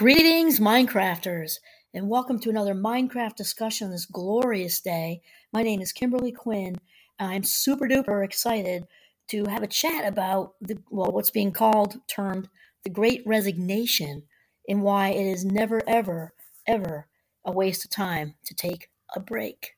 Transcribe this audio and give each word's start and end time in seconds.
Greetings, 0.00 0.60
Mindcrafters, 0.60 1.58
and 1.92 2.08
welcome 2.08 2.40
to 2.40 2.48
another 2.48 2.74
Mindcraft 2.74 3.34
discussion 3.36 3.84
on 3.84 3.90
this 3.90 4.06
glorious 4.06 4.80
day. 4.80 5.20
My 5.52 5.62
name 5.62 5.82
is 5.82 5.92
Kimberly 5.92 6.32
Quinn. 6.32 6.80
I'm 7.18 7.42
super 7.42 7.86
duper 7.86 8.24
excited 8.24 8.86
to 9.28 9.44
have 9.44 9.62
a 9.62 9.66
chat 9.66 10.08
about 10.08 10.54
the 10.62 10.78
well, 10.88 11.12
what's 11.12 11.28
being 11.30 11.52
called, 11.52 12.00
termed 12.06 12.48
the 12.82 12.88
Great 12.88 13.22
Resignation, 13.26 14.22
and 14.66 14.80
why 14.80 15.08
it 15.08 15.26
is 15.26 15.44
never, 15.44 15.82
ever, 15.86 16.32
ever 16.66 17.06
a 17.44 17.52
waste 17.52 17.84
of 17.84 17.90
time 17.90 18.36
to 18.46 18.54
take 18.54 18.88
a 19.14 19.20
break. 19.20 19.76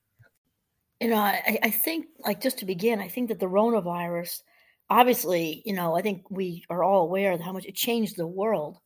You 1.01 1.09
know, 1.09 1.17
I, 1.17 1.59
I 1.65 1.71
think, 1.71 2.07
like, 2.25 2.41
just 2.41 2.59
to 2.59 2.65
begin, 2.65 3.01
I 3.01 3.09
think 3.09 3.29
that 3.31 3.41
the 3.41 3.47
coronavirus, 3.47 4.43
obviously, 4.89 5.65
you 5.67 5.73
know, 5.73 5.97
I 5.97 6.03
think 6.03 6.31
we 6.31 6.63
are 6.71 6.85
all 6.85 7.03
aware 7.03 7.33
of 7.33 7.41
how 7.41 7.51
much 7.51 7.67
it 7.67 7.75
changed 7.75 8.17
the 8.17 8.25
world 8.25 8.79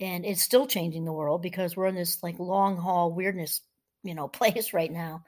and 0.00 0.24
it's 0.24 0.42
still 0.42 0.66
changing 0.66 1.04
the 1.04 1.12
world 1.12 1.42
because 1.42 1.76
we're 1.76 1.86
in 1.86 1.94
this 1.94 2.22
like 2.22 2.38
long 2.38 2.76
haul 2.76 3.12
weirdness 3.12 3.62
you 4.02 4.14
know 4.14 4.28
place 4.40 4.72
right 4.72 4.92
now. 4.92 5.24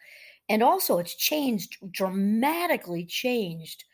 And 0.49 0.63
also 0.63 0.99
it's 0.99 1.15
changed 1.15 1.77
dramatically 1.91 3.05
changed 3.05 3.85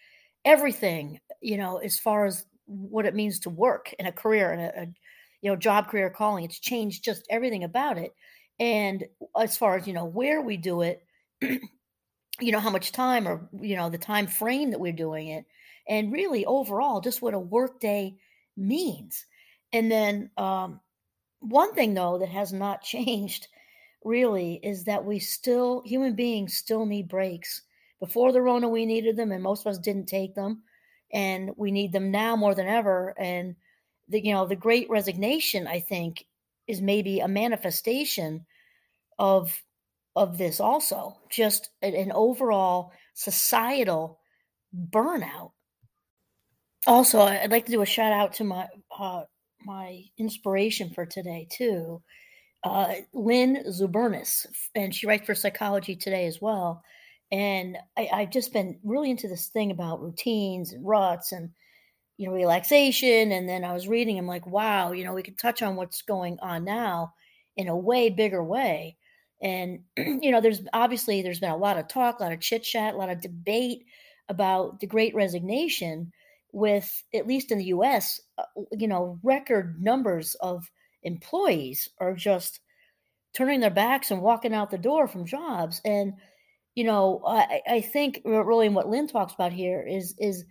everything 0.45 1.21
you 1.41 1.57
know 1.57 1.79
as 1.79 1.99
far 1.99 2.27
as 2.27 2.45
what 2.67 3.07
it 3.07 3.15
means 3.15 3.41
to 3.41 3.51
work 3.51 3.93
in 3.99 4.07
a 4.07 4.13
career 4.13 4.53
and 4.53 4.63
a, 4.63 4.95
you 5.43 5.51
know 5.51 5.57
job 5.57 5.89
career 5.89 6.11
calling. 6.11 6.45
It's 6.45 6.61
changed 6.61 7.05
just 7.05 7.27
everything 7.31 7.65
about 7.65 7.99
it. 7.99 8.15
And 8.61 9.05
as 9.39 9.57
far 9.57 9.77
as 9.77 9.87
you 9.87 9.93
know 9.93 10.05
where 10.05 10.41
we 10.43 10.57
do 10.57 10.83
it 10.83 11.03
you 12.41 12.53
know 12.53 12.61
how 12.61 12.71
much 12.71 12.93
time 12.93 13.29
or 13.29 13.49
you 13.61 13.77
know 13.77 13.89
the 13.91 13.99
time 13.99 14.27
frame 14.27 14.71
that 14.71 14.81
we're 14.81 14.93
doing 14.93 15.29
it. 15.29 15.45
And 15.89 16.13
really 16.13 16.45
overall 16.47 17.01
just 17.01 17.23
what 17.23 17.35
a 17.35 17.39
work 17.39 17.81
day 17.81 18.17
means 18.57 19.27
and 19.75 19.91
then 19.91 20.31
um, 20.37 20.81
one 21.41 21.75
thing 21.75 21.93
though 21.93 22.19
that 22.19 22.29
has 22.29 22.53
not 22.53 22.83
changed 22.95 23.49
really 24.05 24.61
is 24.63 24.85
that 24.85 25.05
we 25.05 25.19
still 25.19 25.83
human 25.85 26.15
beings 26.15 26.57
still 26.57 26.87
need 26.87 27.09
breaks. 27.09 27.63
Before 28.01 28.33
the 28.33 28.43
Rona, 28.43 28.69
we 28.69 28.87
needed 28.87 29.17
them, 29.17 29.33
and 29.33 29.43
most 29.43 29.63
of 29.63 29.67
us 29.69 29.79
didn't 29.79 30.07
take 30.07 30.35
them, 30.35 30.63
and 31.13 31.51
we 31.57 31.71
need 31.71 31.93
them 31.93 32.11
now 32.11 32.37
more 32.37 32.55
than 32.55 32.67
ever. 32.67 33.15
And 33.19 33.57
the 34.09 34.25
you 34.25 34.33
know 34.33 34.47
the 34.47 34.57
Great 34.57 34.89
Resignation, 34.89 35.67
I 35.67 35.81
think, 35.81 36.25
is 36.67 36.81
maybe 36.81 37.21
a 37.21 37.29
manifestation 37.29 38.47
of 39.19 39.63
of 40.17 40.39
this 40.39 40.61
also 40.61 41.17
just 41.29 41.71
an 41.83 42.13
overall 42.13 42.93
societal 43.15 44.21
burnout 44.91 45.53
also 46.87 47.21
i'd 47.21 47.51
like 47.51 47.67
to 47.67 47.73
do 47.73 47.83
a 47.83 47.87
shout 47.87 48.13
out 48.13 48.33
to 48.33 48.45
my 48.45 48.67
uh, 48.97 49.23
my 49.65 50.05
inspiration 50.19 50.91
for 50.91 51.07
today 51.07 51.47
too. 51.51 52.03
Uh, 52.63 52.95
Lynn 53.13 53.65
Zubernis, 53.69 54.47
and 54.75 54.95
she 54.95 55.07
writes 55.07 55.27
for 55.27 55.35
Psychology 55.35 55.95
Today 55.95 56.27
as 56.27 56.41
well. 56.41 56.83
And 57.31 57.77
I, 57.97 58.09
I've 58.13 58.31
just 58.31 58.53
been 58.53 58.79
really 58.85 59.11
into 59.11 59.29
this 59.29 59.49
thing 59.49 59.71
about 59.71 60.03
routines 60.03 60.73
and 60.73 60.87
ruts 60.87 61.33
and 61.33 61.51
you 62.17 62.27
know 62.27 62.35
relaxation. 62.35 63.33
And 63.33 63.49
then 63.49 63.65
I 63.65 63.73
was 63.73 63.89
reading, 63.89 64.19
I'm 64.19 64.27
like, 64.27 64.47
wow, 64.47 64.93
you 64.93 65.05
know, 65.05 65.13
we 65.13 65.23
could 65.23 65.39
touch 65.39 65.63
on 65.63 65.77
what's 65.77 66.03
going 66.03 66.39
on 66.41 66.65
now 66.65 67.13
in 67.57 67.69
a 67.69 67.77
way 67.77 68.09
bigger 68.09 68.43
way. 68.43 68.97
And 69.43 69.81
you 69.97 70.31
know, 70.31 70.41
there's 70.41 70.63
obviously 70.73 71.23
there's 71.23 71.41
been 71.41 71.51
a 71.51 71.57
lot 71.57 71.79
of 71.79 71.89
talk, 71.89 72.21
a 72.21 72.23
lot 72.23 72.33
of 72.33 72.41
chit 72.41 72.63
chat, 72.63 72.95
a 72.95 72.97
lot 72.97 73.11
of 73.11 73.21
debate 73.21 73.85
about 74.29 74.81
the 74.81 74.87
Great 74.87 75.15
Resignation 75.15 76.13
with 76.55 77.03
at 77.13 77.27
least 77.27 77.51
in 77.51 77.59
the 77.59 77.67
US, 77.67 78.21
uh, 78.39 78.45
you 78.73 78.87
know, 78.87 79.19
record 79.23 79.83
numbers 79.83 80.37
of 80.41 80.71
employees 81.03 81.89
are 81.99 82.15
just 82.15 82.61
turning 83.35 83.61
their 83.61 83.71
backs 83.71 84.11
and 84.11 84.23
walking 84.23 84.55
out 84.55 84.71
the 84.71 84.79
door 84.79 85.09
from 85.09 85.27
jobs. 85.27 85.81
And 85.85 86.15
you 86.75 86.85
know, 86.85 87.23
I, 87.27 87.61
I 87.69 87.81
think 87.81 88.23
really 88.25 88.69
what 88.69 88.89
Lynn 88.89 89.07
talks 89.07 89.35
about 89.35 89.53
here 89.53 89.83
is 89.83 90.15
is 90.19 90.45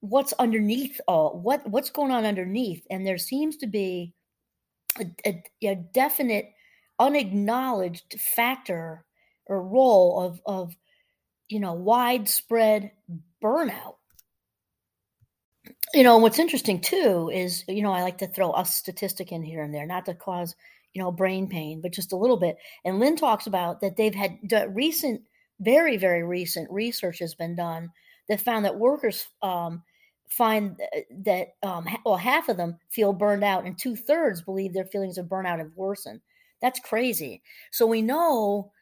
what's 0.00 0.32
underneath 0.34 1.00
all 1.06 1.38
what 1.38 1.66
what's 1.68 1.90
going 1.90 2.12
on 2.12 2.24
underneath, 2.24 2.86
and 2.90 3.06
there 3.06 3.18
seems 3.18 3.56
to 3.58 3.66
be 3.66 4.14
a, 4.98 5.06
a, 5.26 5.68
a 5.68 5.74
definite 5.74 6.52
unacknowledged 6.98 8.18
factor 8.18 9.04
or 9.46 9.62
role 9.62 10.20
of 10.22 10.40
of 10.46 10.76
you 11.48 11.60
know 11.60 11.72
widespread 11.74 12.92
burnout 13.42 13.96
you 15.94 16.02
know 16.02 16.18
what's 16.18 16.38
interesting 16.38 16.80
too 16.80 17.30
is 17.32 17.64
you 17.68 17.82
know 17.82 17.92
i 17.92 18.02
like 18.02 18.18
to 18.18 18.26
throw 18.26 18.52
a 18.54 18.64
statistic 18.64 19.32
in 19.32 19.42
here 19.42 19.62
and 19.62 19.74
there 19.74 19.86
not 19.86 20.04
to 20.06 20.14
cause 20.14 20.54
you 20.92 21.02
know 21.02 21.12
brain 21.12 21.48
pain 21.48 21.80
but 21.80 21.92
just 21.92 22.12
a 22.12 22.16
little 22.16 22.36
bit. 22.36 22.56
And 22.84 22.98
lynn 22.98 23.16
talks 23.16 23.46
about 23.46 23.80
that 23.80 23.96
they've 23.96 24.14
had 24.14 24.38
recent 24.68 25.22
very 25.60 25.96
very 25.96 26.22
recent 26.22 26.70
research 26.70 27.18
has 27.18 27.34
been 27.34 27.54
done 27.54 27.90
that 28.28 28.40
found 28.40 28.64
that 28.64 28.78
workers 28.78 29.26
um, 29.42 29.82
find 30.28 30.78
that 31.24 31.48
um, 31.62 31.86
well 32.04 32.16
half 32.16 32.48
of 32.48 32.56
them 32.56 32.78
feel 32.88 33.12
burned 33.12 33.44
out 33.44 33.64
and 33.64 33.78
two-thirds 33.78 34.42
believe 34.42 34.72
their 34.72 34.84
feelings 34.84 35.18
of 35.18 35.26
burnout 35.26 35.58
have 35.58 35.72
worsened. 35.74 36.20
That's 36.62 36.80
crazy. 36.80 37.42
So 37.70 37.86
we 37.86 38.02
know 38.02 38.72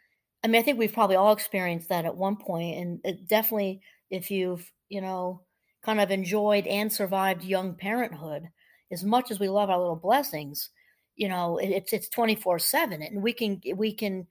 i 0.44 0.46
mean 0.46 0.60
i 0.60 0.64
think 0.64 0.78
we've 0.78 0.92
probably 0.92 1.16
all 1.16 1.32
experienced 1.32 1.88
that 1.88 2.04
at 2.04 2.16
one 2.16 2.36
point 2.36 3.02
and 3.04 3.28
definitely 3.28 3.80
if 4.10 4.30
you've 4.30 4.70
you 4.88 5.00
know 5.00 5.42
kind 5.82 6.00
of 6.00 6.10
enjoyed 6.10 6.66
and 6.66 6.92
survived 6.92 7.44
young 7.44 7.74
parenthood. 7.74 8.48
As 8.90 9.04
much 9.04 9.30
as 9.30 9.38
we 9.38 9.48
love 9.48 9.70
our 9.70 9.78
little 9.78 9.96
blessings 9.96 10.70
you 11.18 11.28
know 11.28 11.58
it's 11.58 11.92
it's 11.92 12.08
24 12.08 12.58
7 12.58 13.02
and 13.02 13.22
we 13.22 13.32
can 13.34 13.60
we 13.74 13.92
can 13.92 14.26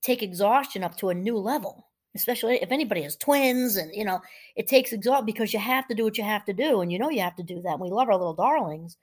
take 0.00 0.22
exhaustion 0.22 0.82
up 0.84 0.96
to 0.96 1.10
a 1.10 1.14
new 1.14 1.36
level 1.36 1.88
especially 2.14 2.62
if 2.62 2.72
anybody 2.72 3.02
has 3.02 3.16
twins 3.16 3.76
and 3.76 3.94
you 3.94 4.04
know 4.04 4.20
it 4.56 4.66
takes 4.66 4.92
exhaust 4.92 5.26
because 5.26 5.52
you 5.52 5.58
have 5.58 5.86
to 5.88 5.94
do 5.94 6.04
what 6.04 6.16
you 6.16 6.24
have 6.24 6.44
to 6.44 6.54
do 6.54 6.80
and 6.80 6.90
you 6.90 6.98
know 6.98 7.10
you 7.10 7.20
have 7.20 7.36
to 7.36 7.42
do 7.42 7.60
that 7.60 7.72
And 7.72 7.80
we 7.80 7.90
love 7.90 8.08
our 8.08 8.16
little 8.16 8.34
darlings. 8.34 8.96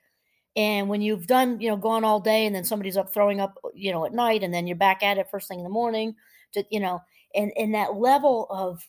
And 0.56 0.88
when 0.88 1.02
you've 1.02 1.26
done 1.26 1.60
you 1.60 1.68
know 1.68 1.76
gone 1.76 2.02
all 2.02 2.18
day 2.18 2.46
and 2.46 2.54
then 2.54 2.64
somebody's 2.64 2.96
up 2.96 3.12
throwing 3.12 3.40
up 3.40 3.58
you 3.74 3.92
know 3.92 4.06
at 4.06 4.14
night 4.14 4.42
and 4.42 4.52
then 4.52 4.66
you're 4.66 4.76
back 4.76 5.02
at 5.02 5.18
it 5.18 5.28
first 5.30 5.46
thing 5.46 5.58
in 5.58 5.64
the 5.64 5.70
morning 5.70 6.16
to 6.54 6.64
you 6.70 6.80
know 6.80 7.00
and 7.34 7.52
and 7.58 7.74
that 7.74 7.96
level 7.96 8.46
of 8.48 8.82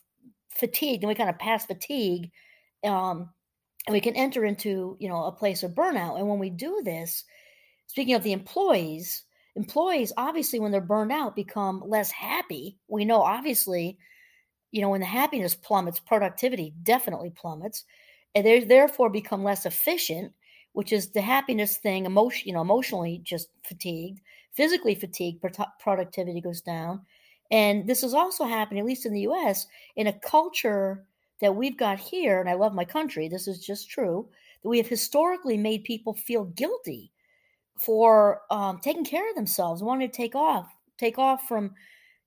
fatigue 0.48 1.02
and 1.02 1.08
we 1.08 1.14
kind 1.14 1.30
of 1.30 1.38
pass 1.38 1.66
fatigue 1.66 2.30
um, 2.84 3.30
and 3.86 3.94
we 3.94 4.00
can 4.00 4.16
enter 4.16 4.44
into 4.44 4.96
you 5.00 5.08
know 5.08 5.24
a 5.24 5.32
place 5.32 5.62
of 5.62 5.72
burnout. 5.72 6.18
And 6.18 6.28
when 6.28 6.38
we 6.38 6.50
do 6.50 6.82
this, 6.84 7.24
speaking 7.86 8.14
of 8.14 8.22
the 8.22 8.32
employees, 8.32 9.24
employees 9.56 10.12
obviously 10.16 10.60
when 10.60 10.72
they're 10.72 10.80
burned 10.80 11.12
out 11.12 11.36
become 11.36 11.82
less 11.86 12.10
happy. 12.10 12.78
We 12.88 13.04
know 13.04 13.22
obviously, 13.22 13.98
you 14.70 14.80
know, 14.80 14.90
when 14.90 15.00
the 15.00 15.06
happiness 15.06 15.54
plummets, 15.54 16.00
productivity 16.00 16.74
definitely 16.82 17.30
plummets, 17.30 17.84
and 18.34 18.46
they 18.46 18.60
therefore 18.60 19.10
become 19.10 19.42
less 19.42 19.66
efficient, 19.66 20.32
which 20.72 20.92
is 20.92 21.10
the 21.10 21.22
happiness 21.22 21.78
thing. 21.78 22.06
Emotion, 22.06 22.46
you 22.46 22.54
know, 22.54 22.60
emotionally 22.60 23.20
just 23.24 23.48
fatigued, 23.64 24.20
physically 24.52 24.94
fatigued, 24.94 25.42
productivity 25.80 26.40
goes 26.40 26.60
down. 26.60 27.00
And 27.50 27.86
this 27.86 28.02
is 28.02 28.12
also 28.12 28.44
happening, 28.44 28.80
at 28.80 28.86
least 28.86 29.06
in 29.06 29.14
the 29.14 29.22
US, 29.22 29.66
in 29.96 30.06
a 30.06 30.12
culture 30.12 31.06
that 31.40 31.54
we've 31.54 31.76
got 31.76 31.98
here, 31.98 32.40
and 32.40 32.48
I 32.48 32.54
love 32.54 32.74
my 32.74 32.84
country, 32.84 33.28
this 33.28 33.46
is 33.48 33.64
just 33.64 33.90
true, 33.90 34.28
that 34.62 34.68
we 34.68 34.78
have 34.78 34.88
historically 34.88 35.56
made 35.56 35.84
people 35.84 36.14
feel 36.14 36.44
guilty 36.44 37.12
for 37.78 38.42
um, 38.50 38.78
taking 38.78 39.04
care 39.04 39.28
of 39.28 39.36
themselves, 39.36 39.82
wanting 39.82 40.10
to 40.10 40.16
take 40.16 40.34
off, 40.34 40.68
take 40.98 41.18
off 41.18 41.46
from, 41.46 41.74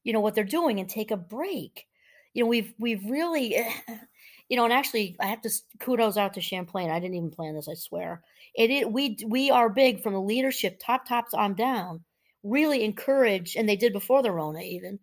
you 0.04 0.14
know, 0.14 0.22
what 0.22 0.34
they're 0.34 0.44
doing 0.44 0.80
and 0.80 0.90
take 0.90 1.12
a 1.12 1.18
break. 1.18 1.88
You 2.34 2.44
know, 2.44 2.50
we've 2.50 2.74
we've 2.80 3.04
really, 3.10 3.58
you 4.50 4.56
know, 4.56 4.64
and 4.64 4.74
actually, 4.74 5.18
I 5.20 5.26
have 5.26 5.42
to 5.42 5.50
kudos 5.80 6.16
out 6.16 6.34
to 6.36 6.42
Champlain. 6.42 6.90
I 6.90 7.00
didn't 7.00 7.16
even 7.16 7.32
plan 7.32 7.56
this, 7.56 7.68
I 7.68 7.74
swear. 7.74 8.22
It, 8.56 8.72
it 8.72 8.92
we 8.92 9.18
we 9.28 9.52
are 9.52 9.70
big 9.70 10.02
from 10.02 10.14
the 10.14 10.22
leadership, 10.22 10.80
top 10.80 11.06
tops 11.06 11.34
on 11.34 11.56
down. 11.56 12.06
Really 12.44 12.84
encourage, 12.84 13.58
and 13.58 13.68
they 13.68 13.76
did 13.76 13.92
before 13.92 14.24
the 14.24 14.32
Rona 14.32 14.62
even, 14.62 15.00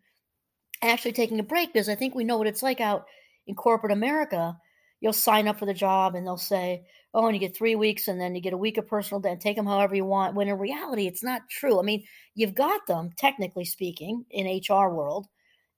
actually 0.83 1.13
taking 1.13 1.39
a 1.39 1.45
break 1.45 1.73
because 1.73 1.89
I 1.89 1.95
think 1.95 2.15
we 2.15 2.25
know 2.25 2.39
what 2.39 2.47
it's 2.47 2.63
like 2.63 2.81
out 2.81 3.05
in 3.49 3.55
corporate 3.55 3.93
America, 3.93 4.57
you'll 5.01 5.13
sign 5.13 5.49
up 5.49 5.59
for 5.59 5.67
the 5.67 5.75
job 5.75 6.15
and 6.15 6.27
they'll 6.27 6.37
say, 6.37 6.85
oh, 7.15 7.27
and 7.27 7.35
you 7.35 7.41
get 7.41 7.57
three 7.57 7.75
weeks 7.75 8.09
and 8.09 8.21
then 8.21 8.35
you 8.35 8.41
get 8.41 8.53
a 8.53 8.59
week 8.59 8.79
of 8.79 8.87
personal 8.87 9.21
day 9.21 9.31
and 9.31 9.41
take 9.41 9.57
them 9.57 9.67
however 9.67 9.95
you 9.95 10.05
want. 10.05 10.35
When 10.35 10.49
in 10.49 10.59
reality, 10.59 11.07
it's 11.07 11.23
not 11.23 11.49
true. 11.49 11.79
I 11.79 11.83
mean, 11.83 12.05
you've 12.35 12.55
got 12.55 12.87
them, 12.87 13.11
technically 13.17 13.65
speaking, 13.65 14.25
in 14.31 14.61
HR 14.69 14.91
world. 14.91 15.27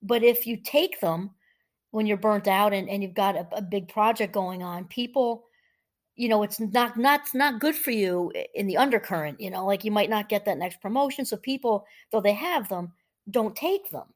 But 0.03 0.23
if 0.23 0.47
you 0.47 0.57
take 0.57 1.01
them 1.01 1.31
when 1.93 2.07
you're 2.07 2.17
burnt 2.17 2.49
out 2.49 2.73
and, 2.73 2.89
and 2.89 3.03
you've 3.03 3.15
got 3.15 3.37
a, 3.37 3.47
a 3.53 3.63
big 3.63 3.89
project 3.89 4.33
going 4.33 4.63
on, 4.63 4.85
people, 4.87 5.45
you 6.17 6.29
know, 6.29 6.43
it's 6.43 6.61
not 6.61 6.97
not 6.97 7.23
not 7.35 7.61
good 7.61 7.75
for 7.75 7.91
you 7.91 8.33
in 8.55 8.67
the 8.67 8.77
undercurrent, 8.77 9.41
you 9.41 9.51
know, 9.51 9.65
like 9.65 9.85
you 9.85 9.91
might 9.91 10.11
not 10.11 10.29
get 10.29 10.45
that 10.45 10.59
next 10.59 10.81
promotion. 10.81 11.25
So 11.25 11.37
people, 11.37 11.87
though 12.11 12.21
they 12.21 12.35
have 12.35 12.69
them, 12.69 12.93
don't 13.31 13.57
take 13.57 13.91
them. 13.91 14.07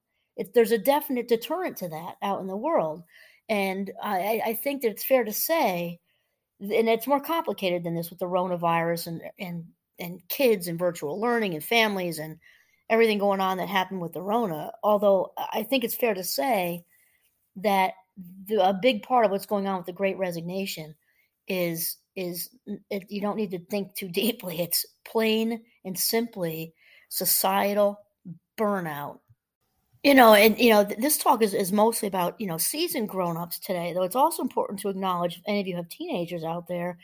There's 0.53 0.73
a 0.73 0.79
definite 0.79 1.29
deterrent 1.29 1.77
to 1.79 1.89
that 1.89 2.17
out 2.23 2.41
in 2.41 2.47
the 2.47 2.57
world. 2.57 3.03
And 3.49 3.93
I, 4.03 4.41
I 4.45 4.55
think 4.55 4.83
that 4.83 4.91
it's 4.91 5.05
fair 5.05 5.25
to 5.25 5.33
say, 5.33 6.01
and 6.61 6.89
it's 6.89 7.07
more 7.07 7.21
complicated 7.21 7.85
than 7.85 7.95
this 7.95 8.11
with 8.11 8.19
the 8.19 8.27
coronavirus 8.27 9.09
and, 9.09 9.23
and 9.39 9.65
and 9.99 10.21
kids 10.29 10.67
and 10.67 10.79
virtual 10.79 11.21
learning 11.21 11.55
and 11.55 11.63
families 11.63 12.19
and 12.19 12.39
everything 12.91 13.19
going 13.19 13.41
on 13.41 13.59
that 13.59 13.69
happened 13.69 14.01
with 14.01 14.13
the 14.13 14.23
Rona. 14.23 14.73
Although 14.83 15.33
I 15.37 15.63
think 15.63 15.85
it's 15.85 15.95
fair 15.95 16.15
to 16.15 16.25
say 16.25 16.85
that 17.57 17.93
the, 18.47 18.69
a 18.69 18.79
big 18.81 19.03
part 19.03 19.25
of 19.25 19.31
what's 19.31 19.47
going 19.47 19.67
on 19.67 19.77
with 19.79 19.87
the 19.87 19.93
Great 19.93 20.19
Resignation 20.19 20.95
is 21.49 21.97
is 22.17 22.51
it, 22.91 23.11
you 23.11 23.21
don't 23.21 23.37
need 23.37 23.51
to 23.51 23.59
think 23.59 23.95
too 23.95 24.09
deeply. 24.13 24.61
It's 24.61 24.87
plain 25.05 25.63
and 25.85 25.99
simply 25.99 26.75
societal 27.09 28.01
burnout. 28.59 29.19
You 30.05 30.15
know, 30.15 30.35
and 30.35 30.59
you 30.59 30.69
know, 30.69 30.85
this 30.85 31.17
talk 31.17 31.41
is, 31.43 31.55
is 31.55 31.73
mostly 31.73 32.07
about, 32.09 32.39
you 32.39 32.47
know, 32.47 32.59
seasoned 32.59 33.09
grown-ups 33.09 33.59
today, 33.59 33.95
though 33.95 34.03
it's 34.03 34.15
also 34.15 34.43
important 34.43 34.79
to 34.81 34.91
acknowledge 34.91 35.39
if 35.39 35.43
any 35.47 35.61
of 35.61 35.67
you 35.67 35.77
have 35.77 35.89
teenagers 35.89 36.45
out 36.45 36.69
there 36.69 36.99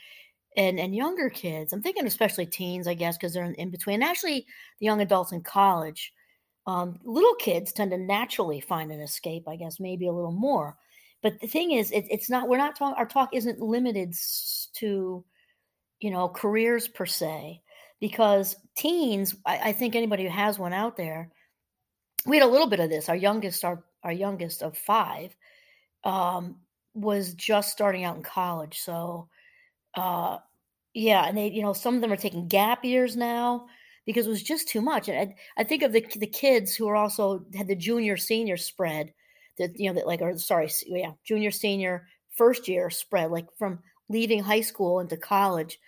and 0.54 0.78
and 0.78 0.94
younger 0.94 1.30
kids. 1.30 1.72
I'm 1.72 1.80
thinking 1.80 2.06
especially 2.06 2.44
teens, 2.44 2.86
I 2.86 2.92
guess, 2.92 3.16
because 3.16 3.32
they're 3.32 3.44
in, 3.44 3.54
in, 3.54 3.70
between. 3.70 4.02
actually, 4.02 4.44
the 4.80 4.86
young 4.86 5.00
adults 5.00 5.32
in 5.32 5.40
college, 5.42 6.12
um, 6.66 6.98
little 7.02 7.34
kids 7.36 7.72
tend 7.72 7.90
to 7.92 7.96
naturally 7.96 8.60
find 8.60 8.92
an 8.92 9.00
escape. 9.00 9.48
I 9.48 9.56
guess 9.56 9.80
maybe 9.80 10.06
a 10.06 10.12
little 10.12 10.32
more. 10.32 10.76
But 11.22 11.40
the 11.40 11.46
thing 11.46 11.72
is, 11.72 11.90
it, 11.92 12.04
it's 12.10 12.28
not. 12.28 12.48
We're 12.48 12.58
not 12.58 12.76
talking. 12.76 12.96
Our 12.98 13.06
talk 13.06 13.30
isn't 13.32 13.60
limited 13.60 14.14
to, 14.74 15.24
you 16.00 16.10
know, 16.10 16.28
careers 16.28 16.86
per 16.86 17.06
se, 17.06 17.62
because 17.98 18.56
teens. 18.76 19.34
I, 19.46 19.70
I 19.70 19.72
think 19.72 19.94
anybody 19.96 20.24
who 20.24 20.30
has 20.30 20.58
one 20.58 20.74
out 20.74 20.98
there, 20.98 21.30
we 22.26 22.36
had 22.36 22.46
a 22.46 22.50
little 22.50 22.68
bit 22.68 22.80
of 22.80 22.90
this. 22.90 23.08
Our 23.08 23.16
youngest, 23.16 23.64
our 23.64 23.82
our 24.02 24.12
youngest 24.12 24.62
of 24.62 24.76
five, 24.76 25.34
um, 26.04 26.56
was 26.94 27.34
just 27.34 27.72
starting 27.72 28.04
out 28.04 28.16
in 28.16 28.22
college, 28.22 28.78
so 28.78 29.28
uh, 29.94 30.38
yeah, 30.94 31.26
and 31.26 31.36
they, 31.36 31.48
you 31.48 31.62
know, 31.62 31.72
some 31.72 31.94
of 31.94 32.00
them 32.00 32.12
are 32.12 32.16
taking 32.16 32.48
gap 32.48 32.84
years 32.84 33.16
now 33.16 33.66
because 34.06 34.26
it 34.26 34.30
was 34.30 34.42
just 34.42 34.68
too 34.68 34.80
much. 34.80 35.08
And 35.08 35.18
I, 35.18 35.34
I 35.60 35.64
think 35.64 35.82
of 35.82 35.92
the 35.92 36.04
the 36.16 36.26
kids 36.26 36.74
who 36.74 36.88
are 36.88 36.96
also 36.96 37.44
had 37.54 37.68
the 37.68 37.76
junior 37.76 38.16
senior 38.16 38.56
spread 38.56 39.12
that 39.58 39.78
you 39.78 39.88
know 39.88 39.94
that 39.94 40.06
like 40.06 40.22
or 40.22 40.36
sorry 40.38 40.68
yeah 40.86 41.12
junior 41.24 41.50
senior 41.50 42.06
first 42.36 42.66
year 42.66 42.90
spread 42.90 43.30
like 43.30 43.46
from 43.58 43.78
leaving 44.08 44.42
high 44.42 44.62
school 44.62 45.00
into 45.00 45.16
college 45.16 45.78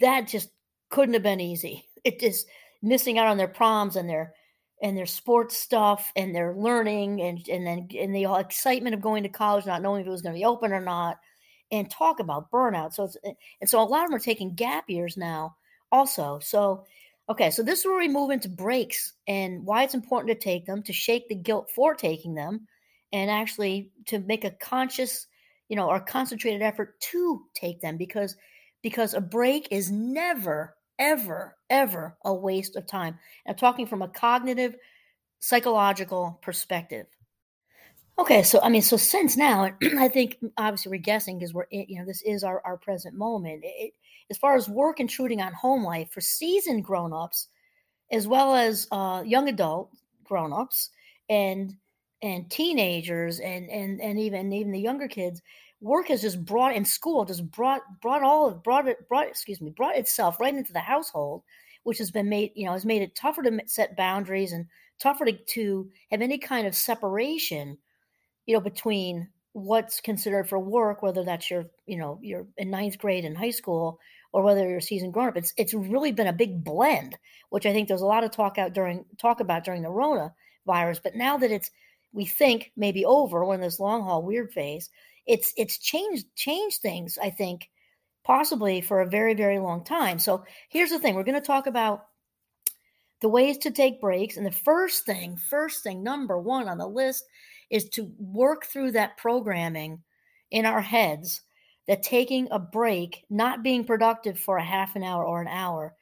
that 0.00 0.28
just 0.28 0.50
couldn't 0.90 1.14
have 1.14 1.22
been 1.22 1.40
easy 1.40 1.86
it 2.02 2.20
just 2.20 2.46
missing 2.82 3.18
out 3.18 3.28
on 3.28 3.38
their 3.38 3.48
proms 3.48 3.96
and 3.96 4.08
their 4.08 4.34
and 4.84 4.98
their 4.98 5.06
sports 5.06 5.56
stuff 5.56 6.12
and 6.14 6.34
their 6.34 6.54
learning 6.54 7.22
and 7.22 7.48
and 7.48 7.66
then 7.66 7.88
and 7.98 8.14
the 8.14 8.26
excitement 8.38 8.94
of 8.94 9.00
going 9.00 9.22
to 9.22 9.30
college 9.30 9.64
not 9.64 9.80
knowing 9.80 10.02
if 10.02 10.06
it 10.06 10.10
was 10.10 10.20
going 10.20 10.34
to 10.34 10.38
be 10.38 10.44
open 10.44 10.72
or 10.72 10.80
not 10.80 11.18
and 11.72 11.90
talk 11.90 12.20
about 12.20 12.50
burnout. 12.50 12.92
So 12.92 13.04
it's 13.04 13.16
and 13.60 13.68
so 13.68 13.80
a 13.80 13.82
lot 13.82 14.04
of 14.04 14.10
them 14.10 14.16
are 14.16 14.20
taking 14.20 14.54
gap 14.54 14.90
years 14.90 15.16
now 15.16 15.56
also. 15.90 16.38
So 16.40 16.84
okay, 17.30 17.50
so 17.50 17.62
this 17.62 17.80
is 17.80 17.86
where 17.86 17.98
we 17.98 18.08
move 18.08 18.30
into 18.30 18.50
breaks 18.50 19.14
and 19.26 19.64
why 19.64 19.84
it's 19.84 19.94
important 19.94 20.38
to 20.38 20.44
take 20.44 20.66
them, 20.66 20.82
to 20.82 20.92
shake 20.92 21.28
the 21.28 21.34
guilt 21.34 21.70
for 21.74 21.94
taking 21.94 22.34
them, 22.34 22.68
and 23.10 23.30
actually 23.30 23.90
to 24.06 24.18
make 24.18 24.44
a 24.44 24.50
conscious, 24.50 25.26
you 25.70 25.76
know, 25.76 25.88
or 25.88 25.98
concentrated 25.98 26.60
effort 26.60 27.00
to 27.00 27.42
take 27.54 27.80
them 27.80 27.96
because 27.96 28.36
because 28.82 29.14
a 29.14 29.20
break 29.22 29.66
is 29.70 29.90
never 29.90 30.76
ever 30.98 31.56
ever 31.70 32.16
a 32.24 32.34
waste 32.34 32.76
of 32.76 32.86
time. 32.86 33.18
I'm 33.46 33.54
talking 33.54 33.86
from 33.86 34.02
a 34.02 34.08
cognitive 34.08 34.76
psychological 35.40 36.38
perspective. 36.42 37.06
Okay, 38.18 38.42
so 38.44 38.60
I 38.62 38.68
mean, 38.68 38.82
so 38.82 38.96
since 38.96 39.36
now, 39.36 39.70
I 39.98 40.08
think 40.08 40.38
obviously 40.56 40.90
we're 40.90 40.98
guessing 40.98 41.38
because 41.38 41.52
we're 41.52 41.66
you 41.70 41.98
know 41.98 42.06
this 42.06 42.22
is 42.22 42.44
our 42.44 42.62
our 42.64 42.76
present 42.76 43.14
moment. 43.16 43.62
It, 43.64 43.92
as 44.30 44.38
far 44.38 44.56
as 44.56 44.68
work 44.68 45.00
intruding 45.00 45.42
on 45.42 45.52
home 45.52 45.84
life 45.84 46.10
for 46.10 46.20
seasoned 46.20 46.84
grown-ups, 46.84 47.48
as 48.10 48.26
well 48.26 48.54
as 48.54 48.88
uh, 48.90 49.22
young 49.26 49.48
adult 49.48 49.90
grown-ups 50.24 50.90
and 51.28 51.76
and 52.22 52.50
teenagers 52.50 53.40
and 53.40 53.68
and 53.68 54.00
and 54.00 54.18
even 54.18 54.52
even 54.52 54.72
the 54.72 54.80
younger 54.80 55.08
kids, 55.08 55.42
work 55.84 56.08
has 56.08 56.22
just 56.22 56.44
brought 56.44 56.74
in 56.74 56.84
school 56.84 57.24
just 57.24 57.48
brought 57.50 57.82
brought 58.00 58.22
all 58.22 58.50
brought 58.50 58.88
it 58.88 59.08
brought 59.08 59.28
excuse 59.28 59.60
me 59.60 59.70
brought 59.70 59.96
itself 59.96 60.40
right 60.40 60.54
into 60.54 60.72
the 60.72 60.80
household, 60.80 61.42
which 61.84 61.98
has 61.98 62.10
been 62.10 62.28
made 62.28 62.50
you 62.54 62.66
know 62.66 62.72
has 62.72 62.86
made 62.86 63.02
it 63.02 63.14
tougher 63.14 63.42
to 63.42 63.60
set 63.66 63.96
boundaries 63.96 64.52
and 64.52 64.66
tougher 64.98 65.24
to, 65.24 65.32
to 65.32 65.90
have 66.10 66.22
any 66.22 66.38
kind 66.38 66.66
of 66.66 66.74
separation 66.74 67.76
you 68.46 68.54
know, 68.54 68.60
between 68.60 69.28
what's 69.52 70.00
considered 70.00 70.48
for 70.48 70.58
work, 70.58 71.02
whether 71.02 71.24
that's 71.24 71.50
your, 71.50 71.66
you 71.86 71.96
know, 71.96 72.18
you're 72.22 72.46
in 72.56 72.70
ninth 72.70 72.98
grade 72.98 73.24
in 73.24 73.34
high 73.34 73.50
school 73.50 73.98
or 74.32 74.42
whether 74.42 74.68
you're 74.68 74.78
a 74.78 74.82
seasoned 74.82 75.12
grown 75.12 75.28
up, 75.28 75.36
it's 75.36 75.54
it's 75.56 75.74
really 75.74 76.10
been 76.10 76.26
a 76.26 76.32
big 76.32 76.64
blend, 76.64 77.16
which 77.50 77.66
I 77.66 77.72
think 77.72 77.86
there's 77.86 78.00
a 78.00 78.06
lot 78.06 78.24
of 78.24 78.32
talk 78.32 78.58
out 78.58 78.72
during 78.72 79.04
talk 79.18 79.40
about 79.40 79.64
during 79.64 79.82
the 79.82 79.90
Rona 79.90 80.34
virus. 80.66 81.00
But 81.02 81.14
now 81.14 81.36
that 81.38 81.52
it's 81.52 81.70
we 82.12 82.24
think 82.24 82.72
maybe 82.76 83.04
over 83.04 83.44
when 83.44 83.60
this 83.60 83.78
long 83.78 84.02
haul 84.02 84.22
weird 84.22 84.52
phase, 84.52 84.90
it's 85.26 85.52
it's 85.56 85.78
changed 85.78 86.26
changed 86.36 86.80
things, 86.80 87.18
I 87.22 87.30
think, 87.30 87.68
possibly 88.24 88.80
for 88.80 89.00
a 89.00 89.08
very, 89.08 89.34
very 89.34 89.58
long 89.58 89.84
time. 89.84 90.18
So 90.18 90.44
here's 90.68 90.90
the 90.90 90.98
thing. 90.98 91.14
We're 91.14 91.24
gonna 91.24 91.40
talk 91.40 91.66
about 91.66 92.06
the 93.20 93.28
ways 93.28 93.58
to 93.58 93.70
take 93.70 94.00
breaks. 94.00 94.36
And 94.36 94.44
the 94.44 94.50
first 94.50 95.06
thing, 95.06 95.36
first 95.36 95.82
thing, 95.82 96.02
number 96.02 96.38
one 96.38 96.68
on 96.68 96.78
the 96.78 96.86
list 96.86 97.24
is 97.70 97.88
to 97.90 98.12
work 98.18 98.66
through 98.66 98.92
that 98.92 99.16
programming 99.16 100.02
in 100.50 100.66
our 100.66 100.82
heads 100.82 101.40
that 101.86 102.02
taking 102.02 102.48
a 102.50 102.58
break, 102.58 103.24
not 103.30 103.62
being 103.62 103.84
productive 103.84 104.38
for 104.38 104.56
a 104.56 104.64
half 104.64 104.96
an 104.96 105.02
hour 105.02 105.24
or 105.24 105.40
an 105.40 105.48
hour, 105.48 105.94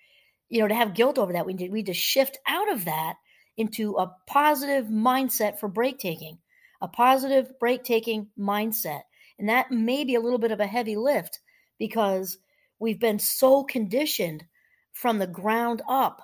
you 0.49 0.61
know, 0.61 0.69
to 0.69 0.75
have 0.75 0.95
guilt 0.95 1.19
over 1.19 1.33
that, 1.33 1.47
we 1.47 1.55
need, 1.55 1.71
we 1.73 1.79
need 1.79 1.87
to 1.87 1.95
shift 1.95 2.39
out 2.47 2.71
of 2.71 2.85
that 2.85 3.15
into 3.57 3.97
a 3.97 4.13
positive 4.27 4.87
mindset 4.87 5.59
for 5.59 5.69
break 5.69 5.99
taking, 5.99 6.39
a 6.81 6.89
positive 6.89 7.59
break 7.59 7.85
taking 7.85 8.29
mindset. 8.39 9.03
And 9.43 9.49
that 9.49 9.73
may 9.73 10.05
be 10.05 10.15
a 10.15 10.21
little 10.21 10.39
bit 10.39 10.53
of 10.53 10.61
a 10.61 10.67
heavy 10.69 10.95
lift 10.95 11.41
because 11.77 12.39
we've 12.79 13.01
been 13.01 13.19
so 13.19 13.65
conditioned 13.65 14.45
from 14.93 15.19
the 15.19 15.27
ground 15.27 15.83
up 15.89 16.23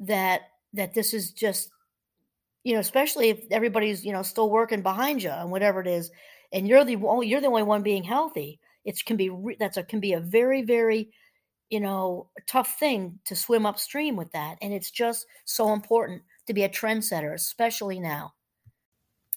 that 0.00 0.42
that 0.74 0.92
this 0.92 1.14
is 1.14 1.32
just 1.32 1.70
you 2.62 2.74
know, 2.74 2.80
especially 2.80 3.30
if 3.30 3.40
everybody's, 3.50 4.04
you 4.04 4.12
know, 4.12 4.20
still 4.20 4.50
working 4.50 4.82
behind 4.82 5.22
you 5.22 5.30
and 5.30 5.50
whatever 5.50 5.80
it 5.80 5.86
is, 5.86 6.10
and 6.52 6.68
you're 6.68 6.84
the 6.84 6.98
you're 7.22 7.40
the 7.40 7.46
only 7.46 7.62
one 7.62 7.82
being 7.82 8.04
healthy. 8.04 8.60
It 8.84 9.02
can 9.06 9.16
be 9.16 9.30
that's 9.58 9.78
a 9.78 9.82
can 9.82 10.00
be 10.00 10.12
a 10.12 10.20
very 10.20 10.60
very, 10.60 11.14
you 11.70 11.80
know, 11.80 12.28
tough 12.46 12.78
thing 12.78 13.20
to 13.24 13.34
swim 13.34 13.64
upstream 13.64 14.16
with 14.16 14.32
that, 14.32 14.58
and 14.60 14.74
it's 14.74 14.90
just 14.90 15.24
so 15.46 15.72
important 15.72 16.20
to 16.46 16.52
be 16.52 16.64
a 16.64 16.68
trendsetter, 16.68 17.32
especially 17.32 18.00
now. 18.00 18.34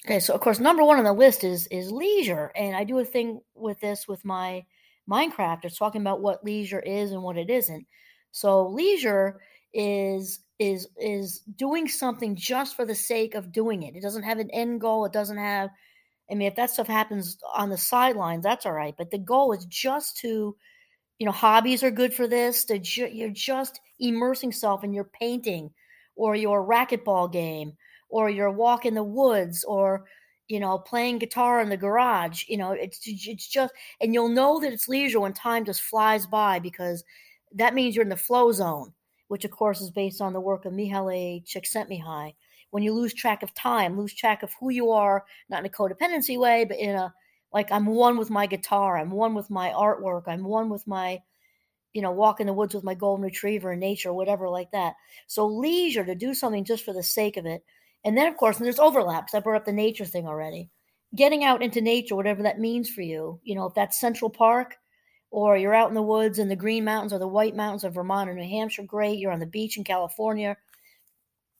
Okay, 0.06 0.20
so 0.20 0.34
of 0.34 0.42
course, 0.42 0.60
number 0.60 0.84
one 0.84 0.98
on 0.98 1.06
the 1.06 1.14
list 1.14 1.44
is 1.44 1.68
is 1.68 1.92
leisure, 1.92 2.52
and 2.56 2.76
I 2.76 2.84
do 2.84 3.00
a 3.00 3.06
thing 3.06 3.42
with 3.56 3.80
this 3.80 4.08
with 4.08 4.26
my 4.26 4.66
Mindcraft. 5.10 5.66
It's 5.66 5.78
talking 5.78 6.02
about 6.02 6.22
what 6.22 6.44
leisure 6.44 6.80
is 6.80 7.12
and 7.12 7.24
what 7.24 7.38
it 7.38 7.50
isn't. 7.50 7.86
So 8.32 8.68
leisure 8.68 9.40
is 9.74 10.42
is 10.60 10.88
is 10.98 11.40
doing 11.56 11.88
something 11.88 12.36
just 12.36 12.76
for 12.76 12.86
the 12.86 12.96
sake 12.96 13.34
of 13.36 13.52
doing 13.52 13.84
it. 13.84 13.96
It 13.96 14.02
doesn't 14.02 14.24
have 14.24 14.40
an 14.40 14.50
end 14.52 14.82
goal. 14.82 15.06
It 15.06 15.14
doesn't 15.14 15.38
have 15.38 15.70
I 16.32 16.36
mean 16.36 16.48
if 16.48 16.56
that 16.56 16.72
stuff 16.72 16.88
happens 16.88 17.38
on 17.56 17.70
the 17.70 17.78
sidelines 17.78 18.44
that's 18.44 18.66
all 18.66 18.74
right, 18.74 18.96
but 18.98 19.12
the 19.12 19.18
goal 19.18 19.54
is 19.54 19.66
just 19.66 20.18
to 20.18 20.56
you 21.20 21.26
know 21.26 21.32
hobbies 21.32 21.84
are 21.84 21.92
good 21.92 22.14
for 22.14 22.28
this. 22.28 22.66
To 22.66 22.80
ju- 22.80 23.10
you're 23.12 23.30
just 23.30 23.80
immersing 24.00 24.50
yourself 24.50 24.84
in 24.84 24.94
your 24.94 25.06
painting 25.06 25.72
or 26.16 26.36
your 26.36 26.66
racquetball 26.66 27.32
game 27.32 27.74
or 28.14 28.30
your 28.30 28.52
walk 28.52 28.86
in 28.86 28.94
the 28.94 29.04
woods 29.04 29.64
or 29.64 30.06
you 30.48 30.60
know 30.60 30.78
playing 30.78 31.20
guitar 31.20 31.62
in 31.62 31.70
the 31.70 31.78
garage 31.78 32.44
you 32.48 32.58
know 32.58 32.72
it's 32.72 33.00
it's 33.06 33.48
just 33.48 33.74
and 34.00 34.14
you'll 34.14 34.30
know 34.30 34.60
that 34.60 34.74
it's 34.74 34.88
leisure 34.88 35.20
when 35.20 35.34
time 35.34 35.66
just 35.66 35.82
flies 35.82 36.28
by 36.28 36.60
because 36.60 37.04
that 37.56 37.74
means 37.74 37.96
you're 37.96 38.04
in 38.04 38.10
the 38.10 38.18
flow 38.18 38.52
zone 38.52 38.94
which 39.34 39.46
of 39.46 39.50
course 39.52 39.82
is 39.82 39.90
based 39.90 40.22
on 40.22 40.32
the 40.32 40.40
work 40.40 40.64
of 40.66 40.74
Mihaly 40.74 41.44
Csikszentmihalyi. 41.44 42.36
When 42.70 42.84
you 42.84 42.94
lose 42.94 43.16
track 43.16 43.42
of 43.42 43.52
time, 43.56 43.98
lose 43.98 44.14
track 44.14 44.44
of 44.44 44.54
who 44.60 44.70
you 44.70 44.92
are, 44.92 45.26
not 45.50 45.62
in 45.62 45.66
a 45.66 45.70
codependency 45.70 46.38
way, 46.40 46.66
but 46.66 46.78
in 46.78 46.96
a 46.96 47.12
like 47.52 47.72
I'm 47.72 47.88
one 47.88 48.18
with 48.18 48.30
my 48.30 48.46
guitar, 48.46 48.96
I'm 48.96 49.10
one 49.10 49.34
with 49.34 49.50
my 49.50 49.70
artwork, 49.70 50.24
I'm 50.28 50.44
one 50.44 50.70
with 50.70 50.86
my, 50.86 51.20
you 51.94 52.04
know, 52.04 52.12
walk 52.12 52.42
in 52.42 52.46
the 52.48 52.54
woods 52.54 52.76
with 52.76 52.84
my 52.84 52.94
golden 52.94 53.26
retriever 53.26 53.74
in 53.74 53.80
nature, 53.80 54.14
whatever 54.14 54.50
like 54.50 54.70
that. 54.72 54.94
So 55.26 55.48
leisure 55.48 56.06
to 56.06 56.14
do 56.14 56.36
something 56.36 56.64
just 56.64 56.86
for 56.86 56.94
the 56.94 57.02
sake 57.02 57.38
of 57.38 57.48
it. 57.48 57.64
And 58.06 58.18
then 58.18 58.28
of 58.28 58.38
course, 58.38 58.58
there's 58.58 58.80
overlaps. 58.80 59.34
I 59.34 59.40
brought 59.40 59.58
up 59.58 59.66
the 59.66 59.72
nature 59.72 60.06
thing 60.06 60.28
already. 60.28 60.70
Getting 61.16 61.44
out 61.44 61.62
into 61.62 61.82
nature, 61.82 62.16
whatever 62.16 62.44
that 62.44 62.60
means 62.60 62.90
for 62.90 63.02
you. 63.02 63.40
You 63.44 63.56
know, 63.56 63.66
if 63.66 63.74
that's 63.76 64.00
Central 64.00 64.30
Park, 64.30 64.76
or 65.32 65.58
you're 65.58 65.74
out 65.74 65.90
in 65.90 65.96
the 65.96 66.02
woods 66.02 66.38
in 66.38 66.48
the 66.48 66.56
Green 66.56 66.84
Mountains 66.84 67.14
or 67.14 67.20
the 67.20 67.28
White 67.28 67.56
Mountains 67.56 67.84
of 67.84 67.96
Vermont 67.96 68.30
or 68.30 68.36
New 68.36 68.48
Hampshire, 68.48 68.84
great. 68.84 69.18
You're 69.18 69.32
on 69.32 69.40
the 69.40 69.46
beach 69.46 69.78
in 69.78 69.84
California 69.84 70.58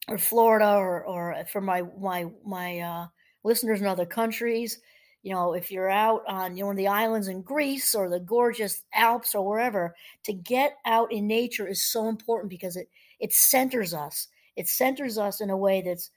or 0.08 0.18
Florida, 0.18 0.76
or 0.76 1.04
or 1.06 1.46
for 1.52 1.62
my 1.62 1.84
my 2.00 2.28
my 2.46 2.80
uh, 2.80 3.08
listeners 3.44 3.82
in 3.82 3.88
other 3.88 4.06
countries, 4.06 4.80
you 5.24 5.34
know, 5.34 5.54
if 5.54 5.72
you're 5.72 5.90
out 5.90 6.24
on 6.28 6.56
you 6.56 6.64
know, 6.64 6.68
one 6.68 6.76
of 6.76 6.78
the 6.78 6.88
islands 6.88 7.30
in 7.30 7.42
Greece 7.42 7.96
or 7.96 8.10
the 8.10 8.20
gorgeous 8.20 8.84
Alps 8.94 9.34
or 9.34 9.48
wherever, 9.48 9.96
to 10.26 10.34
get 10.34 10.78
out 10.86 11.12
in 11.12 11.28
nature 11.28 11.68
is 11.68 11.82
so 11.82 12.10
important 12.10 12.50
because 12.50 12.76
it 12.76 12.90
it 13.20 13.34
centers 13.34 13.94
us. 13.94 14.28
It 14.58 14.68
centers 14.68 15.18
us 15.18 15.40
in 15.42 15.50
a 15.50 15.58
way 15.58 15.82
that's 15.82 16.12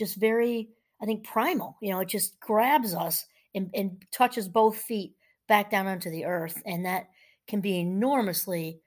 just 0.00 0.16
very, 0.16 0.70
I 1.00 1.06
think, 1.06 1.24
primal. 1.24 1.76
You 1.80 1.92
know, 1.92 2.00
it 2.00 2.08
just 2.08 2.40
grabs 2.40 2.94
us 2.94 3.26
and, 3.54 3.70
and 3.74 4.02
touches 4.10 4.48
both 4.48 4.76
feet 4.76 5.14
back 5.46 5.70
down 5.70 5.86
onto 5.86 6.10
the 6.10 6.24
earth. 6.24 6.60
And 6.66 6.84
that 6.86 7.10
can 7.46 7.60
be 7.60 7.78
enormously 7.78 8.80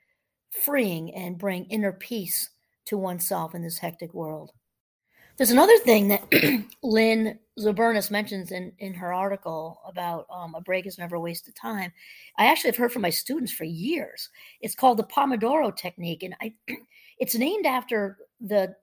freeing 0.50 1.14
and 1.14 1.38
bring 1.38 1.66
inner 1.66 1.94
peace 1.94 2.50
to 2.86 2.98
oneself 2.98 3.56
in 3.56 3.62
this 3.62 3.78
hectic 3.78 4.14
world. 4.14 4.52
There's 5.38 5.52
another 5.52 5.78
thing 5.80 6.10
that 6.10 6.24
Lynn 6.84 7.40
Zubernis 7.60 8.12
mentions 8.12 8.52
in, 8.52 8.72
in 8.80 8.94
her 8.94 9.14
article 9.14 9.80
about 9.88 10.26
um, 10.32 10.56
a 10.56 10.62
break 10.62 10.86
is 10.86 10.98
never 10.98 11.16
a 11.16 11.20
waste 11.20 11.48
of 11.48 11.56
time. 11.56 11.92
I 12.38 12.46
actually 12.46 12.70
have 12.70 12.78
heard 12.78 12.92
from 12.92 13.02
my 13.04 13.10
students 13.10 13.52
for 13.52 13.64
years. 13.64 14.30
It's 14.62 14.76
called 14.76 14.98
the 14.98 15.04
Pomodoro 15.06 15.76
technique, 15.76 16.24
and 16.24 16.36
I, 16.42 16.54
it's 17.20 17.36
named 17.36 17.66
after 17.66 18.18
the, 18.42 18.76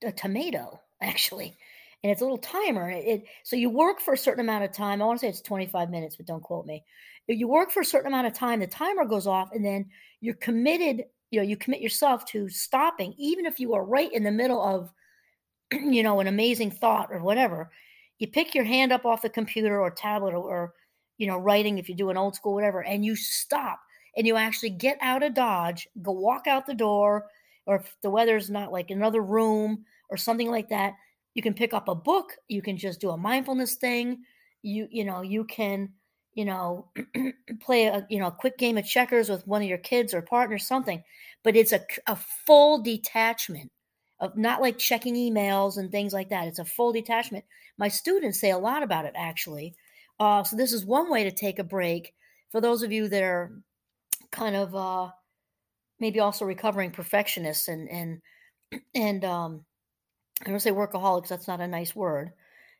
the 0.00 0.12
tomato 0.12 0.80
actually, 1.02 1.56
and 2.02 2.12
it's 2.12 2.20
a 2.20 2.24
little 2.24 2.38
timer. 2.38 2.90
It, 2.90 3.24
so 3.42 3.56
you 3.56 3.70
work 3.70 4.00
for 4.00 4.14
a 4.14 4.18
certain 4.18 4.40
amount 4.40 4.64
of 4.64 4.72
time. 4.72 5.02
I 5.02 5.04
want 5.04 5.20
to 5.20 5.26
say 5.26 5.30
it's 5.30 5.40
25 5.40 5.90
minutes, 5.90 6.16
but 6.16 6.26
don't 6.26 6.42
quote 6.42 6.66
me. 6.66 6.84
You 7.26 7.48
work 7.48 7.70
for 7.70 7.80
a 7.80 7.84
certain 7.84 8.06
amount 8.06 8.26
of 8.26 8.32
time. 8.32 8.60
The 8.60 8.66
timer 8.66 9.04
goes 9.04 9.26
off, 9.26 9.50
and 9.52 9.64
then 9.64 9.86
you're 10.20 10.34
committed. 10.34 11.04
You 11.30 11.40
know, 11.40 11.46
you 11.46 11.56
commit 11.56 11.80
yourself 11.80 12.24
to 12.26 12.48
stopping, 12.48 13.14
even 13.18 13.44
if 13.44 13.60
you 13.60 13.74
are 13.74 13.84
right 13.84 14.12
in 14.12 14.24
the 14.24 14.30
middle 14.30 14.62
of 14.62 14.92
you 15.72 16.02
know, 16.02 16.20
an 16.20 16.26
amazing 16.26 16.70
thought 16.70 17.08
or 17.10 17.20
whatever, 17.20 17.70
you 18.18 18.26
pick 18.26 18.54
your 18.54 18.64
hand 18.64 18.92
up 18.92 19.04
off 19.04 19.22
the 19.22 19.28
computer 19.28 19.80
or 19.80 19.90
tablet 19.90 20.34
or, 20.34 20.38
or 20.38 20.74
you 21.18 21.26
know, 21.26 21.36
writing 21.36 21.78
if 21.78 21.88
you 21.88 21.94
do 21.94 22.10
an 22.10 22.16
old 22.16 22.34
school, 22.34 22.54
whatever, 22.54 22.82
and 22.84 23.04
you 23.04 23.16
stop 23.16 23.80
and 24.16 24.26
you 24.26 24.36
actually 24.36 24.70
get 24.70 24.98
out 25.00 25.22
of 25.22 25.34
Dodge, 25.34 25.86
go 26.02 26.12
walk 26.12 26.46
out 26.46 26.66
the 26.66 26.74
door, 26.74 27.26
or 27.66 27.76
if 27.76 27.96
the 28.02 28.10
weather's 28.10 28.50
not 28.50 28.72
like 28.72 28.90
another 28.90 29.20
room 29.20 29.84
or 30.10 30.16
something 30.16 30.50
like 30.50 30.68
that, 30.68 30.94
you 31.34 31.42
can 31.42 31.54
pick 31.54 31.74
up 31.74 31.88
a 31.88 31.94
book, 31.94 32.36
you 32.48 32.62
can 32.62 32.76
just 32.76 33.00
do 33.00 33.10
a 33.10 33.16
mindfulness 33.16 33.74
thing, 33.74 34.22
you 34.62 34.88
you 34.90 35.04
know, 35.04 35.22
you 35.22 35.44
can 35.44 35.90
you 36.34 36.44
know 36.44 36.90
play 37.60 37.86
a 37.86 38.06
you 38.08 38.18
know 38.18 38.28
a 38.28 38.32
quick 38.32 38.58
game 38.58 38.78
of 38.78 38.86
checkers 38.86 39.28
with 39.28 39.46
one 39.46 39.62
of 39.62 39.68
your 39.68 39.78
kids 39.78 40.14
or 40.14 40.22
partner 40.22 40.58
something 40.58 41.02
but 41.42 41.56
it's 41.56 41.72
a, 41.72 41.80
a 42.06 42.16
full 42.46 42.82
detachment 42.82 43.70
of 44.20 44.36
not 44.36 44.60
like 44.60 44.78
checking 44.78 45.14
emails 45.14 45.78
and 45.78 45.90
things 45.90 46.12
like 46.12 46.28
that. 46.30 46.48
It's 46.48 46.58
a 46.58 46.64
full 46.64 46.92
detachment. 46.92 47.44
My 47.76 47.88
students 47.88 48.40
say 48.40 48.50
a 48.50 48.58
lot 48.58 48.82
about 48.82 49.04
it 49.04 49.14
actually. 49.16 49.74
Uh, 50.18 50.42
so 50.42 50.56
this 50.56 50.72
is 50.72 50.84
one 50.84 51.10
way 51.10 51.24
to 51.24 51.30
take 51.30 51.58
a 51.58 51.64
break 51.64 52.14
for 52.50 52.60
those 52.60 52.82
of 52.82 52.90
you 52.90 53.08
that 53.08 53.22
are 53.22 53.52
kind 54.32 54.56
of 54.56 54.74
uh, 54.74 55.10
maybe 56.00 56.18
also 56.18 56.44
recovering 56.44 56.90
perfectionists 56.90 57.68
and 57.68 57.88
and 57.88 58.20
and 58.94 59.24
um, 59.24 59.64
I 60.46 60.50
don't 60.50 60.60
say 60.60 60.70
workaholics. 60.70 61.28
That's 61.28 61.48
not 61.48 61.60
a 61.60 61.68
nice 61.68 61.94
word, 61.94 62.32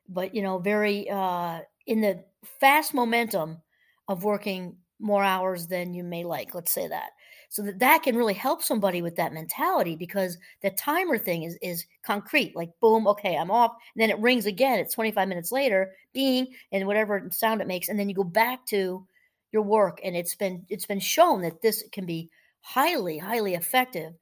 but 0.09 0.35
you 0.35 0.43
know, 0.43 0.59
very 0.59 1.09
uh, 1.11 1.61
in 1.87 2.01
the 2.01 2.25
fast 2.61 2.95
momentum 2.95 3.59
of 4.07 4.25
working 4.25 4.77
more 5.01 5.23
hours 5.23 5.67
than 5.67 5.95
you 5.95 6.05
may 6.05 6.25
like. 6.25 6.55
Let's 6.55 6.73
say 6.73 6.89
that 6.89 7.11
so 7.49 7.63
that 7.63 7.79
that 7.79 8.03
can 8.03 8.17
really 8.17 8.35
help 8.35 8.63
somebody 8.63 9.03
with 9.03 9.17
that 9.17 9.33
mentality 9.33 9.97
because 9.97 10.39
the 10.63 10.71
timer 10.71 11.19
thing 11.19 11.43
is 11.43 11.59
is 11.63 11.87
concrete 12.03 12.55
like 12.55 12.71
boom 12.81 13.07
okay 13.07 13.37
i'm 13.37 13.51
off 13.51 13.73
and 13.95 14.03
then 14.03 14.11
it 14.11 14.19
rings 14.19 14.47
again 14.47 14.79
it's 14.79 14.95
25 14.95 15.29
minutes 15.29 15.51
later 15.53 15.93
being 16.13 16.47
and 16.73 16.87
whatever 16.87 17.29
sound 17.31 17.61
it 17.61 17.67
makes 17.67 17.89
and 17.89 17.99
then 17.99 18.09
you 18.09 18.15
go 18.15 18.25
back 18.25 18.65
to 18.67 19.07
your 19.53 19.63
work 19.63 20.01
and 20.05 20.17
it's 20.17 20.35
been 20.35 20.65
it's 20.69 20.87
been 20.87 21.01
shown 21.01 21.43
that 21.43 21.63
this 21.63 21.83
can 21.91 22.05
be 22.05 22.31
highly 22.61 23.19
highly 23.19 23.55
effective 23.55 24.13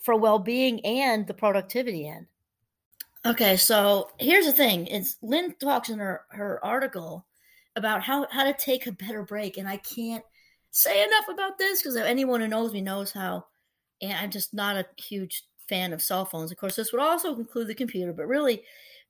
for 0.00 0.16
well-being 0.16 0.84
and 0.84 1.26
the 1.26 1.34
productivity 1.34 2.08
end 2.08 2.26
okay 3.26 3.56
so 3.56 4.10
here's 4.18 4.46
the 4.46 4.52
thing 4.52 4.86
it's 4.86 5.16
lynn 5.22 5.54
talks 5.60 5.88
in 5.88 5.98
her 5.98 6.22
her 6.30 6.64
article 6.64 7.26
about 7.76 8.02
how 8.02 8.26
how 8.30 8.44
to 8.44 8.52
take 8.54 8.86
a 8.86 8.92
better 8.92 9.22
break 9.22 9.56
and 9.56 9.68
i 9.68 9.76
can't 9.78 10.24
say 10.70 11.04
enough 11.04 11.28
about 11.28 11.56
this 11.58 11.80
because 11.80 11.96
anyone 11.96 12.40
who 12.40 12.48
knows 12.48 12.72
me 12.72 12.80
knows 12.80 13.12
how 13.12 13.44
and 14.02 14.12
I'm 14.12 14.30
just 14.30 14.54
not 14.54 14.76
a 14.76 14.86
huge 14.96 15.44
fan 15.68 15.92
of 15.92 16.02
cell 16.02 16.24
phones. 16.24 16.52
Of 16.52 16.58
course, 16.58 16.76
this 16.76 16.92
would 16.92 17.00
also 17.00 17.34
include 17.36 17.68
the 17.68 17.74
computer, 17.74 18.12
but 18.12 18.28
really, 18.28 18.62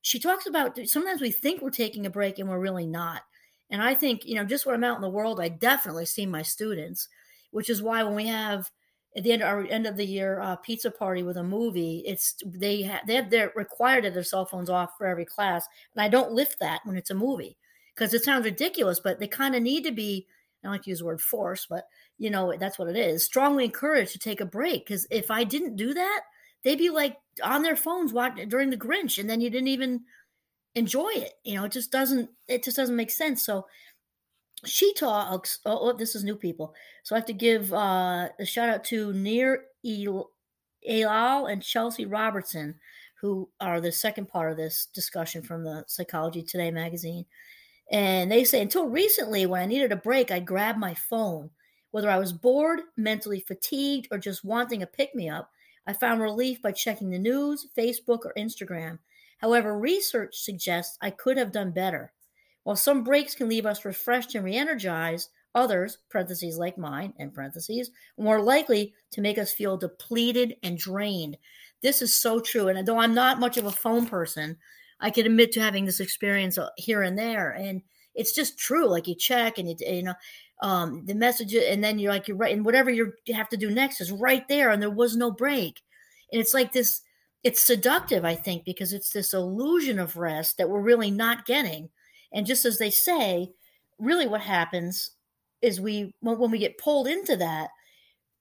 she 0.02 0.18
talks 0.18 0.46
about 0.46 0.78
sometimes 0.86 1.20
we 1.20 1.30
think 1.30 1.62
we're 1.62 1.70
taking 1.70 2.06
a 2.06 2.10
break 2.10 2.38
and 2.38 2.48
we're 2.48 2.58
really 2.58 2.86
not. 2.86 3.22
And 3.70 3.82
I 3.82 3.94
think, 3.94 4.24
you 4.26 4.34
know, 4.34 4.44
just 4.44 4.66
when 4.66 4.74
I'm 4.74 4.84
out 4.84 4.96
in 4.96 5.02
the 5.02 5.08
world, 5.08 5.40
I 5.40 5.48
definitely 5.48 6.04
see 6.04 6.26
my 6.26 6.42
students, 6.42 7.08
which 7.50 7.70
is 7.70 7.82
why 7.82 8.02
when 8.02 8.14
we 8.14 8.26
have 8.26 8.70
at 9.16 9.22
the 9.22 9.32
end 9.32 9.42
of 9.42 9.48
our 9.48 9.64
end 9.66 9.86
of 9.86 9.96
the 9.96 10.06
year 10.06 10.40
uh, 10.40 10.56
pizza 10.56 10.90
party 10.90 11.22
with 11.22 11.36
a 11.36 11.42
movie, 11.42 12.02
it's 12.06 12.34
they 12.44 12.82
have 12.82 13.06
they 13.06 13.14
have 13.14 13.30
they're 13.30 13.52
required 13.54 14.02
to 14.02 14.08
have 14.08 14.14
their 14.14 14.24
cell 14.24 14.46
phones 14.46 14.70
off 14.70 14.96
for 14.98 15.06
every 15.06 15.24
class, 15.24 15.66
and 15.94 16.02
I 16.02 16.08
don't 16.08 16.32
lift 16.32 16.58
that 16.60 16.80
when 16.84 16.96
it's 16.96 17.10
a 17.10 17.14
movie 17.14 17.56
because 17.94 18.12
it 18.12 18.24
sounds 18.24 18.44
ridiculous, 18.44 19.00
but 19.00 19.20
they 19.20 19.28
kind 19.28 19.54
of 19.54 19.62
need 19.62 19.84
to 19.84 19.92
be 19.92 20.26
I 20.62 20.66
don't 20.66 20.72
like 20.72 20.82
to 20.84 20.90
use 20.90 21.00
the 21.00 21.04
word 21.04 21.20
force, 21.20 21.66
but 21.68 21.86
you 22.18 22.30
know, 22.30 22.54
that's 22.58 22.78
what 22.78 22.88
it 22.88 22.96
is. 22.96 23.24
Strongly 23.24 23.64
encouraged 23.64 24.12
to 24.12 24.18
take 24.18 24.40
a 24.40 24.46
break. 24.46 24.86
Because 24.86 25.06
if 25.10 25.30
I 25.30 25.44
didn't 25.44 25.76
do 25.76 25.94
that, 25.94 26.22
they'd 26.62 26.78
be 26.78 26.90
like 26.90 27.16
on 27.42 27.62
their 27.62 27.76
phones 27.76 28.12
watching 28.12 28.48
during 28.48 28.70
the 28.70 28.76
Grinch, 28.76 29.18
and 29.18 29.28
then 29.28 29.40
you 29.40 29.50
didn't 29.50 29.68
even 29.68 30.02
enjoy 30.74 31.10
it. 31.10 31.34
You 31.44 31.56
know, 31.56 31.64
it 31.64 31.72
just 31.72 31.92
doesn't 31.92 32.30
it 32.48 32.64
just 32.64 32.76
doesn't 32.76 32.96
make 32.96 33.10
sense. 33.10 33.44
So 33.44 33.66
she 34.64 34.92
talks 34.94 35.58
oh, 35.64 35.78
oh 35.90 35.92
this 35.92 36.14
is 36.14 36.24
new 36.24 36.36
people. 36.36 36.74
So 37.02 37.14
I 37.14 37.18
have 37.18 37.26
to 37.26 37.32
give 37.32 37.72
uh, 37.72 38.28
a 38.38 38.44
shout 38.44 38.68
out 38.68 38.84
to 38.84 39.12
Nir 39.12 39.64
Eyal 39.84 41.52
and 41.52 41.62
Chelsea 41.62 42.06
Robertson, 42.06 42.74
who 43.20 43.48
are 43.60 43.80
the 43.80 43.92
second 43.92 44.28
part 44.28 44.50
of 44.50 44.56
this 44.56 44.86
discussion 44.94 45.42
from 45.42 45.64
the 45.64 45.84
Psychology 45.86 46.42
Today 46.42 46.70
magazine. 46.70 47.24
And 47.90 48.30
they 48.30 48.44
say, 48.44 48.62
until 48.62 48.88
recently, 48.88 49.46
when 49.46 49.62
I 49.62 49.66
needed 49.66 49.92
a 49.92 49.96
break, 49.96 50.30
I'd 50.30 50.46
grab 50.46 50.76
my 50.76 50.94
phone. 50.94 51.50
Whether 51.90 52.10
I 52.10 52.18
was 52.18 52.32
bored, 52.32 52.80
mentally 52.96 53.40
fatigued, 53.40 54.08
or 54.10 54.18
just 54.18 54.44
wanting 54.44 54.82
a 54.82 54.86
pick 54.86 55.14
me 55.14 55.28
up, 55.28 55.50
I 55.86 55.92
found 55.92 56.20
relief 56.20 56.62
by 56.62 56.72
checking 56.72 57.10
the 57.10 57.18
news, 57.18 57.66
Facebook, 57.76 58.24
or 58.24 58.32
Instagram. 58.36 58.98
However, 59.38 59.78
research 59.78 60.38
suggests 60.38 60.96
I 61.02 61.10
could 61.10 61.36
have 61.36 61.52
done 61.52 61.70
better. 61.70 62.12
While 62.64 62.76
some 62.76 63.04
breaks 63.04 63.34
can 63.34 63.48
leave 63.48 63.66
us 63.66 63.84
refreshed 63.84 64.34
and 64.34 64.44
re 64.44 64.56
energized, 64.56 65.30
others, 65.54 65.98
parentheses 66.10 66.58
like 66.58 66.76
mine, 66.76 67.12
and 67.18 67.32
parentheses, 67.32 67.90
more 68.18 68.42
likely 68.42 68.94
to 69.12 69.20
make 69.20 69.38
us 69.38 69.52
feel 69.52 69.76
depleted 69.76 70.56
and 70.62 70.76
drained. 70.76 71.36
This 71.82 72.02
is 72.02 72.14
so 72.14 72.40
true. 72.40 72.68
And 72.68 72.88
though 72.88 72.98
I'm 72.98 73.14
not 73.14 73.38
much 73.38 73.56
of 73.56 73.66
a 73.66 73.70
phone 73.70 74.06
person, 74.06 74.56
I 75.00 75.10
can 75.10 75.26
admit 75.26 75.52
to 75.52 75.60
having 75.60 75.84
this 75.84 76.00
experience 76.00 76.56
uh, 76.58 76.70
here 76.76 77.02
and 77.02 77.18
there, 77.18 77.50
and 77.50 77.82
it's 78.14 78.34
just 78.34 78.58
true. 78.58 78.88
Like 78.88 79.06
you 79.06 79.14
check 79.14 79.58
and 79.58 79.68
you, 79.68 79.76
you 79.86 80.02
know, 80.02 80.14
um, 80.62 81.04
the 81.04 81.14
message, 81.14 81.54
and 81.54 81.84
then 81.84 81.98
you're 81.98 82.12
like 82.12 82.26
you're 82.28 82.36
right, 82.36 82.54
and 82.54 82.64
whatever 82.64 82.90
you 82.90 83.12
have 83.32 83.48
to 83.50 83.56
do 83.56 83.70
next 83.70 84.00
is 84.00 84.10
right 84.10 84.46
there, 84.48 84.70
and 84.70 84.80
there 84.80 84.90
was 84.90 85.16
no 85.16 85.30
break, 85.30 85.82
and 86.32 86.40
it's 86.40 86.54
like 86.54 86.72
this. 86.72 87.02
It's 87.42 87.62
seductive, 87.62 88.24
I 88.24 88.36
think, 88.36 88.64
because 88.64 88.94
it's 88.94 89.10
this 89.10 89.34
illusion 89.34 89.98
of 89.98 90.16
rest 90.16 90.56
that 90.56 90.70
we're 90.70 90.80
really 90.80 91.10
not 91.10 91.44
getting. 91.44 91.90
And 92.34 92.44
just 92.44 92.64
as 92.64 92.78
they 92.78 92.90
say, 92.90 93.52
really 93.98 94.26
what 94.26 94.42
happens 94.42 95.12
is 95.62 95.80
we 95.80 96.12
when 96.20 96.50
we 96.50 96.58
get 96.58 96.76
pulled 96.76 97.06
into 97.06 97.36
that, 97.36 97.70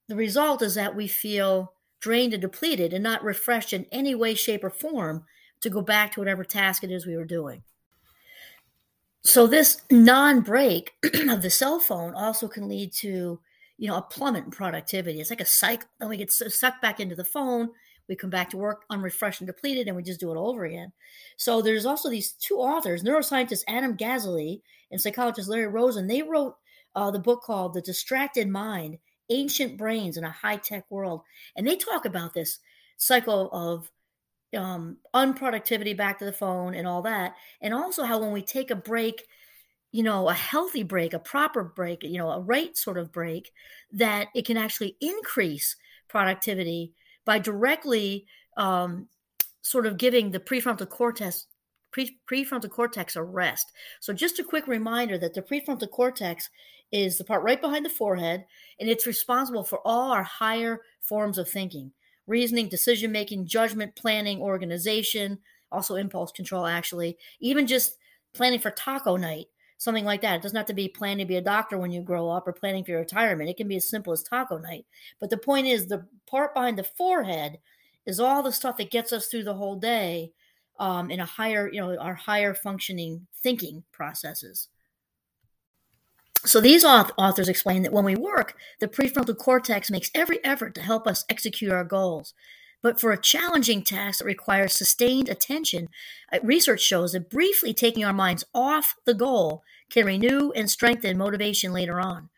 the 0.07 0.15
result 0.15 0.61
is 0.61 0.75
that 0.75 0.95
we 0.95 1.07
feel 1.07 1.73
drained 2.01 2.33
and 2.33 2.41
depleted 2.41 2.91
and 2.91 3.01
not 3.01 3.23
refreshed 3.23 3.71
in 3.71 3.85
any 3.91 4.13
way, 4.13 4.35
shape, 4.35 4.63
or 4.63 4.69
form 4.69 5.23
to 5.61 5.69
go 5.69 5.81
back 5.81 6.11
to 6.11 6.19
whatever 6.19 6.43
task 6.43 6.83
it 6.83 6.91
is 6.91 7.05
we 7.05 7.15
were 7.15 7.23
doing. 7.23 7.63
So 9.21 9.47
this 9.47 9.81
non-break 9.89 10.93
of 11.29 11.41
the 11.41 11.49
cell 11.49 11.79
phone 11.79 12.13
also 12.13 12.49
can 12.49 12.67
lead 12.67 12.91
to, 12.95 13.39
you 13.77 13.87
know, 13.87 13.95
a 13.95 14.01
plummet 14.01 14.43
in 14.43 14.51
productivity. 14.51 15.21
It's 15.21 15.29
like 15.29 15.39
a 15.39 15.45
cycle. 15.45 15.87
Then 15.99 16.09
we 16.09 16.17
get 16.17 16.31
sucked 16.31 16.81
back 16.81 16.99
into 16.99 17.15
the 17.15 17.23
phone. 17.23 17.69
We 18.07 18.15
come 18.15 18.29
back 18.29 18.49
to 18.49 18.57
work 18.57 18.83
unrefreshed 18.89 19.41
and 19.41 19.47
depleted, 19.47 19.87
and 19.87 19.95
we 19.95 20.03
just 20.03 20.19
do 20.19 20.31
it 20.31 20.35
all 20.35 20.49
over 20.49 20.65
again. 20.65 20.91
So 21.37 21.61
there's 21.61 21.85
also 21.85 22.09
these 22.09 22.33
two 22.33 22.57
authors, 22.57 23.03
neuroscientist 23.03 23.63
Adam 23.67 23.95
Gazzaley 23.95 24.61
and 24.91 24.99
psychologist 24.99 25.49
Larry 25.49 25.67
Rosen. 25.67 26.07
They 26.07 26.21
wrote 26.21 26.57
uh, 26.95 27.11
the 27.11 27.19
book 27.19 27.41
called 27.41 27.73
"The 27.73 27.81
Distracted 27.81 28.49
Mind: 28.49 28.97
Ancient 29.29 29.77
Brains 29.77 30.17
in 30.17 30.23
a 30.23 30.31
High-Tech 30.31 30.85
World," 30.89 31.21
and 31.55 31.65
they 31.65 31.75
talk 31.75 32.05
about 32.05 32.33
this 32.33 32.59
cycle 32.97 33.49
of 33.51 33.89
um, 34.57 34.97
unproductivity 35.13 35.95
back 35.95 36.19
to 36.19 36.25
the 36.25 36.31
phone 36.31 36.75
and 36.75 36.87
all 36.87 37.01
that. 37.03 37.35
And 37.61 37.73
also 37.73 38.03
how 38.03 38.19
when 38.19 38.31
we 38.31 38.41
take 38.41 38.71
a 38.71 38.75
break, 38.75 39.23
you 39.91 40.03
know, 40.03 40.29
a 40.29 40.33
healthy 40.33 40.83
break, 40.83 41.13
a 41.13 41.19
proper 41.19 41.63
break, 41.63 42.03
you 42.03 42.17
know, 42.17 42.29
a 42.29 42.39
right 42.39 42.75
sort 42.77 42.97
of 42.97 43.11
break, 43.11 43.51
that 43.91 44.27
it 44.35 44.45
can 44.45 44.57
actually 44.57 44.97
increase 45.01 45.75
productivity 46.07 46.93
by 47.25 47.39
directly 47.39 48.25
um, 48.57 49.07
sort 49.61 49.85
of 49.85 49.97
giving 49.97 50.31
the 50.31 50.39
prefrontal 50.39 50.89
cortex 50.89 51.47
pre- 51.91 52.17
prefrontal 52.29 52.69
cortex 52.69 53.15
arrest. 53.15 53.71
So, 54.01 54.13
just 54.13 54.39
a 54.39 54.43
quick 54.43 54.67
reminder 54.67 55.17
that 55.17 55.33
the 55.33 55.41
prefrontal 55.41 55.89
cortex 55.89 56.49
is 56.91 57.17
the 57.17 57.23
part 57.23 57.43
right 57.43 57.61
behind 57.61 57.85
the 57.85 57.89
forehead, 57.89 58.45
and 58.79 58.89
it's 58.89 59.07
responsible 59.07 59.63
for 59.63 59.79
all 59.85 60.11
our 60.11 60.23
higher 60.23 60.81
forms 61.01 61.37
of 61.37 61.49
thinking 61.49 61.91
reasoning, 62.25 62.69
decision 62.69 63.11
making, 63.11 63.45
judgment, 63.45 63.95
planning, 63.95 64.39
organization, 64.39 65.39
also 65.71 65.95
impulse 65.95 66.31
control, 66.31 66.65
actually, 66.65 67.17
even 67.41 67.67
just 67.67 67.97
planning 68.33 68.59
for 68.59 68.71
taco 68.71 69.17
night, 69.17 69.47
something 69.83 70.05
like 70.05 70.21
that. 70.21 70.35
It 70.35 70.41
doesn't 70.41 70.57
have 70.57 70.65
to 70.67 70.73
be 70.73 70.87
planning 70.87 71.25
to 71.25 71.29
be 71.29 71.35
a 71.35 71.41
doctor 71.41 71.77
when 71.77 71.91
you 71.91 72.01
grow 72.01 72.29
up 72.29 72.47
or 72.47 72.53
planning 72.53 72.83
for 72.83 72.91
your 72.91 73.01
retirement. 73.01 73.49
It 73.49 73.57
can 73.57 73.67
be 73.67 73.75
as 73.75 73.89
simple 73.89 74.13
as 74.13 74.23
taco 74.23 74.57
night. 74.57 74.85
But 75.19 75.29
the 75.29 75.37
point 75.37 75.67
is, 75.67 75.87
the 75.87 76.05
part 76.25 76.53
behind 76.53 76.77
the 76.77 76.83
forehead 76.83 77.59
is 78.05 78.19
all 78.19 78.43
the 78.43 78.51
stuff 78.51 78.77
that 78.77 78.91
gets 78.91 79.11
us 79.11 79.27
through 79.27 79.43
the 79.43 79.53
whole 79.53 79.75
day 79.75 80.31
um, 80.79 81.11
in 81.11 81.19
a 81.19 81.25
higher, 81.25 81.69
you 81.71 81.79
know, 81.79 81.97
our 81.97 82.15
higher 82.15 82.53
functioning 82.53 83.27
thinking 83.41 83.83
processes. 83.91 84.69
So 86.45 86.59
these 86.59 86.83
authors 86.83 87.47
explain 87.47 87.83
that 87.83 87.93
when 87.93 88.03
we 88.03 88.15
work, 88.15 88.55
the 88.79 88.87
prefrontal 88.87 89.37
cortex 89.37 89.89
makes 89.89 90.11
every 90.13 90.43
effort 90.43 90.75
to 90.75 90.81
help 90.81 91.07
us 91.07 91.23
execute 91.29 91.71
our 91.71 91.85
goals. 91.85 92.33
But 92.83 92.99
for 92.99 93.11
a 93.11 93.19
challenging 93.19 93.81
task 93.81 94.19
that 94.19 94.25
requires 94.25 94.73
sustained 94.73 95.29
attention, 95.29 95.87
uh, 96.31 96.39
research 96.43 96.81
shows 96.81 97.13
that 97.13 97.31
briefly 97.31 97.73
taking 97.73 98.05
our 98.05 98.13
minds 98.13 98.43
off 98.53 98.95
the 99.05 99.15
goal 99.15 99.63
can 99.89 100.05
renew 100.05 100.51
and 100.51 100.69
strengthen 100.69 101.17
motivation 101.17 101.71
later 101.71 101.99
on. 101.99 102.29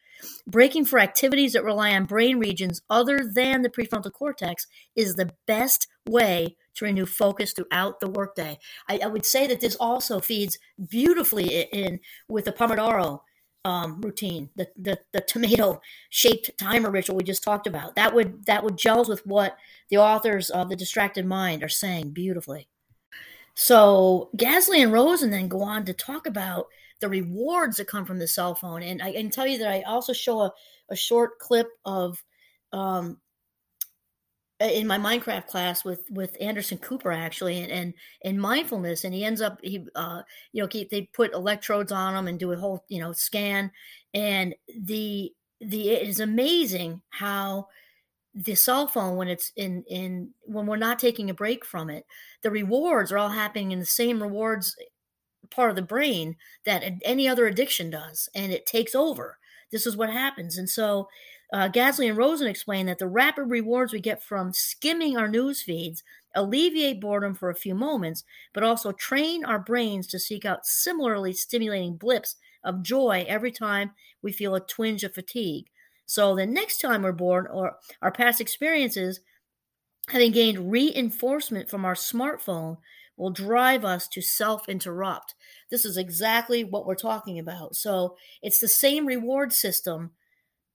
Breaking 0.48 0.86
for 0.86 1.00
activities 1.00 1.54
that 1.54 1.64
rely 1.64 1.92
on 1.92 2.06
brain 2.06 2.40
regions 2.40 2.82
other 2.90 3.20
than 3.26 3.64
the 3.64 3.70
prefrontal 3.70 4.14
cortex 4.14 4.68
is 4.96 5.16
the 5.16 5.32
best 5.48 5.88
way 6.08 6.56
to 6.76 6.86
renew 6.86 7.06
focus 7.06 7.54
throughout 7.54 8.00
the 8.00 8.10
workday. 8.10 8.60
I, 8.88 9.00
I 9.04 9.08
would 9.08 9.26
say 9.26 9.48
that 9.48 9.62
this 9.62 9.76
also 9.76 10.20
feeds 10.20 10.60
beautifully 10.90 11.62
in 11.72 12.00
with 12.30 12.46
the 12.46 12.52
Pomodoro 12.52 13.22
um, 13.66 14.00
routine, 14.00 14.50
the, 14.56 14.68
the 14.78 14.98
the 15.12 15.22
tomato 15.22 15.82
shaped 16.12 16.52
timer 16.58 16.92
ritual 16.92 17.18
we 17.18 17.24
just 17.24 17.44
talked 17.44 17.68
about. 17.68 17.96
That 17.96 18.14
would 18.14 18.46
that 18.46 18.64
would 18.64 18.78
gels 18.78 19.10
with 19.10 19.26
what 19.26 19.58
the 19.90 19.98
authors 19.98 20.52
of 20.52 20.70
the 20.70 20.76
Distracted 20.76 21.26
Mind 21.26 21.64
are 21.64 21.70
saying 21.70 22.12
beautifully. 22.12 22.70
So 23.56 24.30
Gazzaley 24.38 24.84
and 24.84 24.94
Rosen 24.94 25.32
then 25.32 25.48
go 25.48 25.64
on 25.64 25.84
to 25.86 25.94
talk 25.94 26.28
about 26.28 26.68
the 27.02 27.10
rewards 27.10 27.78
that 27.78 27.88
come 27.88 28.06
from 28.06 28.20
the 28.20 28.28
cell 28.28 28.54
phone, 28.54 28.84
and 28.84 29.02
I 29.02 29.14
can 29.14 29.32
tell 29.32 29.48
you 29.48 29.58
that 29.58 29.72
I 29.72 29.82
also 29.82 30.14
show 30.14 30.42
a, 30.42 30.54
a 30.90 30.96
short 30.96 31.40
clip 31.40 31.68
of 31.86 32.24
um, 32.72 33.18
in 34.60 34.88
my 34.88 34.98
Mindcraft 34.98 35.48
class 35.48 35.84
with 35.84 36.10
with 36.12 36.38
Anderson 36.40 36.78
Cooper 36.78 37.12
actually, 37.12 37.60
and 37.62 37.72
and, 37.72 37.94
and 38.24 38.40
mindfulness, 38.40 39.04
and 39.04 39.14
he 39.14 39.26
ends 39.26 39.42
up 39.42 39.60
he 39.64 39.86
uh 39.96 40.22
you 40.54 40.62
know 40.62 40.70
he, 40.72 40.86
they 40.90 41.04
put 41.14 41.34
electrodes 41.34 41.92
on 41.92 42.16
him 42.16 42.28
and 42.28 42.40
do 42.40 42.52
a 42.52 42.58
whole 42.58 42.86
you 42.88 43.00
know 43.00 43.12
scan, 43.12 43.72
and 44.14 44.56
the 44.82 45.34
the 45.60 45.90
it 45.90 46.08
is 46.08 46.20
amazing 46.20 47.02
how 47.10 47.68
the 48.34 48.56
cell 48.56 48.88
phone 48.88 49.18
when 49.18 49.28
it's 49.28 49.52
in 49.56 49.84
in 49.90 50.32
when 50.44 50.66
we're 50.66 50.78
not 50.78 51.00
taking 51.00 51.30
a 51.30 51.34
break 51.34 51.66
from 51.66 51.90
it, 51.90 52.06
the 52.42 52.52
rewards 52.52 53.12
are 53.12 53.18
all 53.18 53.30
happening 53.30 53.72
in 53.72 53.80
the 53.80 53.86
same 53.86 54.22
rewards 54.22 54.76
part 55.52 55.70
of 55.70 55.76
the 55.76 55.82
brain 55.82 56.36
that 56.66 56.84
any 57.04 57.28
other 57.28 57.48
addiction 57.48 57.90
does, 57.90 58.30
and 58.36 58.52
it 58.52 58.66
takes 58.66 58.96
over. 58.96 59.38
This 59.72 59.86
is 59.86 59.98
what 59.98 60.10
happens, 60.10 60.58
and 60.58 60.70
so 60.70 61.10
uh, 61.54 61.70
Gazzaley 61.70 62.10
and 62.10 62.18
Rosen 62.18 62.48
explain 62.48 62.88
that 62.88 62.98
the 62.98 63.08
rapid 63.08 63.44
rewards 63.44 63.94
we 63.94 64.00
get 64.00 64.24
from 64.24 64.52
skimming 64.52 65.18
our 65.18 65.28
news 65.28 65.62
feeds 65.62 66.04
alleviate 66.36 67.00
boredom 67.00 67.34
for 67.34 67.50
a 67.50 67.56
few 67.56 67.74
moments, 67.76 68.24
but 68.54 68.64
also 68.64 68.92
train 68.92 69.46
our 69.46 69.60
brains 69.60 70.08
to 70.08 70.20
seek 70.20 70.46
out 70.46 70.66
similarly 70.66 71.34
stimulating 71.34 71.96
blips 71.96 72.36
of 72.64 72.84
joy 72.84 73.26
every 73.28 73.52
time 73.52 73.92
we 74.22 74.32
feel 74.32 74.56
a 74.56 74.60
twinge 74.60 75.04
of 75.04 75.14
fatigue. 75.14 75.68
So 76.06 76.36
the 76.36 76.46
next 76.46 76.80
time 76.80 77.04
we're 77.04 77.12
bored 77.12 77.48
or 77.52 77.78
our 78.02 78.12
past 78.12 78.42
experiences, 78.42 79.22
having 80.10 80.32
gained 80.32 80.72
reinforcement 80.72 81.70
from 81.70 81.86
our 81.86 81.96
smartphone, 81.96 82.78
will 83.18 83.30
drive 83.30 83.86
us 83.86 84.08
to 84.10 84.22
self 84.22 84.68
interrupt. 84.68 85.36
This 85.72 85.86
is 85.86 85.98
exactly 85.98 86.64
what 86.64 86.86
we're 86.86 86.96
talking 86.96 87.40
about. 87.40 87.76
So 87.76 88.18
it's 88.42 88.60
the 88.60 88.68
same 88.68 89.06
reward 89.06 89.54
system 89.54 90.12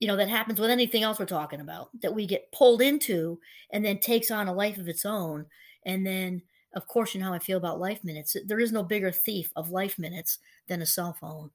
you 0.00 0.08
know, 0.08 0.16
that 0.16 0.28
happens 0.28 0.58
with 0.58 0.70
anything 0.70 1.02
else 1.02 1.18
we're 1.18 1.26
talking 1.26 1.60
about 1.60 1.90
that 2.00 2.14
we 2.14 2.26
get 2.26 2.50
pulled 2.52 2.80
into 2.80 3.38
and 3.70 3.84
then 3.84 3.98
takes 3.98 4.30
on 4.30 4.48
a 4.48 4.52
life 4.52 4.78
of 4.78 4.88
its 4.88 5.04
own. 5.04 5.44
And 5.84 6.06
then, 6.06 6.42
of 6.74 6.88
course, 6.88 7.14
you 7.14 7.20
know 7.20 7.26
how 7.26 7.34
I 7.34 7.38
feel 7.38 7.58
about 7.58 7.78
life 7.78 8.02
minutes. 8.02 8.34
There 8.46 8.60
is 8.60 8.72
no 8.72 8.82
bigger 8.82 9.12
thief 9.12 9.52
of 9.56 9.70
life 9.70 9.98
minutes 9.98 10.38
than 10.68 10.80
a 10.80 10.86
cell 10.86 11.12
phone. 11.12 11.50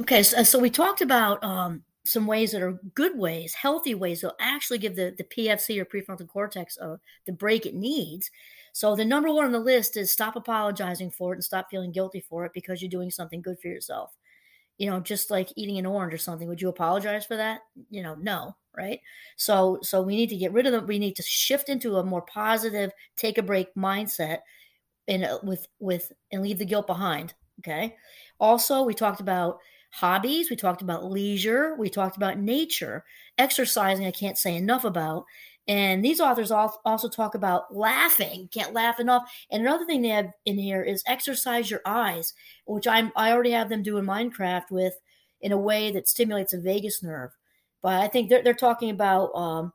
Okay, 0.00 0.22
so, 0.22 0.42
so 0.42 0.58
we 0.58 0.70
talked 0.70 1.02
about 1.02 1.42
um, 1.44 1.82
some 2.04 2.26
ways 2.26 2.52
that 2.52 2.62
are 2.62 2.78
good 2.94 3.18
ways, 3.18 3.52
healthy 3.52 3.94
ways 3.94 4.22
that 4.22 4.34
actually 4.40 4.78
give 4.78 4.96
the, 4.96 5.14
the 5.18 5.24
PFC 5.24 5.78
or 5.78 5.84
prefrontal 5.84 6.28
cortex 6.28 6.78
uh, 6.78 6.96
the 7.26 7.32
break 7.32 7.66
it 7.66 7.74
needs. 7.74 8.30
So 8.72 8.96
the 8.96 9.04
number 9.04 9.32
one 9.32 9.46
on 9.46 9.52
the 9.52 9.58
list 9.58 9.96
is 9.96 10.10
stop 10.10 10.36
apologizing 10.36 11.10
for 11.10 11.32
it 11.32 11.36
and 11.36 11.44
stop 11.44 11.68
feeling 11.70 11.92
guilty 11.92 12.20
for 12.20 12.46
it 12.46 12.52
because 12.54 12.80
you're 12.80 12.90
doing 12.90 13.10
something 13.10 13.42
good 13.42 13.58
for 13.60 13.68
yourself 13.68 14.14
you 14.78 14.90
know 14.90 15.00
just 15.00 15.30
like 15.30 15.52
eating 15.56 15.78
an 15.78 15.86
orange 15.86 16.14
or 16.14 16.18
something 16.18 16.48
would 16.48 16.60
you 16.60 16.68
apologize 16.68 17.26
for 17.26 17.36
that? 17.36 17.60
You 17.90 18.02
know 18.02 18.14
no 18.14 18.56
right? 18.76 19.00
So 19.36 19.78
so 19.82 20.02
we 20.02 20.16
need 20.16 20.28
to 20.30 20.36
get 20.36 20.52
rid 20.52 20.66
of 20.66 20.72
them 20.72 20.86
we 20.86 20.98
need 20.98 21.16
to 21.16 21.22
shift 21.22 21.68
into 21.68 21.96
a 21.96 22.04
more 22.04 22.22
positive 22.22 22.92
take 23.16 23.38
a 23.38 23.42
break 23.42 23.74
mindset 23.74 24.40
and 25.08 25.24
uh, 25.24 25.38
with 25.42 25.66
with 25.78 26.12
and 26.32 26.42
leave 26.42 26.58
the 26.58 26.64
guilt 26.64 26.86
behind 26.86 27.34
okay? 27.60 27.96
Also 28.40 28.82
we 28.82 28.94
talked 28.94 29.20
about 29.20 29.58
hobbies 29.92 30.50
we 30.50 30.56
talked 30.56 30.82
about 30.82 31.10
leisure 31.10 31.74
we 31.76 31.88
talked 31.88 32.16
about 32.16 32.38
nature. 32.38 33.04
Exercising 33.38 34.06
i 34.06 34.10
can't 34.10 34.38
say 34.38 34.56
enough 34.56 34.84
about 34.84 35.24
and 35.68 36.04
these 36.04 36.20
authors 36.20 36.52
also 36.52 37.08
talk 37.08 37.34
about 37.34 37.74
laughing, 37.74 38.48
can't 38.52 38.72
laugh 38.72 39.00
enough. 39.00 39.28
And 39.50 39.62
another 39.62 39.84
thing 39.84 40.00
they 40.00 40.08
have 40.08 40.32
in 40.44 40.58
here 40.58 40.82
is 40.82 41.02
exercise 41.06 41.70
your 41.70 41.80
eyes, 41.84 42.34
which 42.66 42.86
I'm 42.86 43.10
I 43.16 43.32
already 43.32 43.50
have 43.50 43.68
them 43.68 43.82
do 43.82 43.98
in 43.98 44.06
Mindcraft 44.06 44.70
with 44.70 44.94
in 45.40 45.52
a 45.52 45.58
way 45.58 45.90
that 45.90 46.08
stimulates 46.08 46.52
a 46.52 46.60
vagus 46.60 47.02
nerve. 47.02 47.32
But 47.82 48.00
I 48.00 48.08
think 48.08 48.28
they're, 48.28 48.42
they're 48.42 48.54
talking 48.54 48.90
about 48.90 49.34
um, 49.34 49.72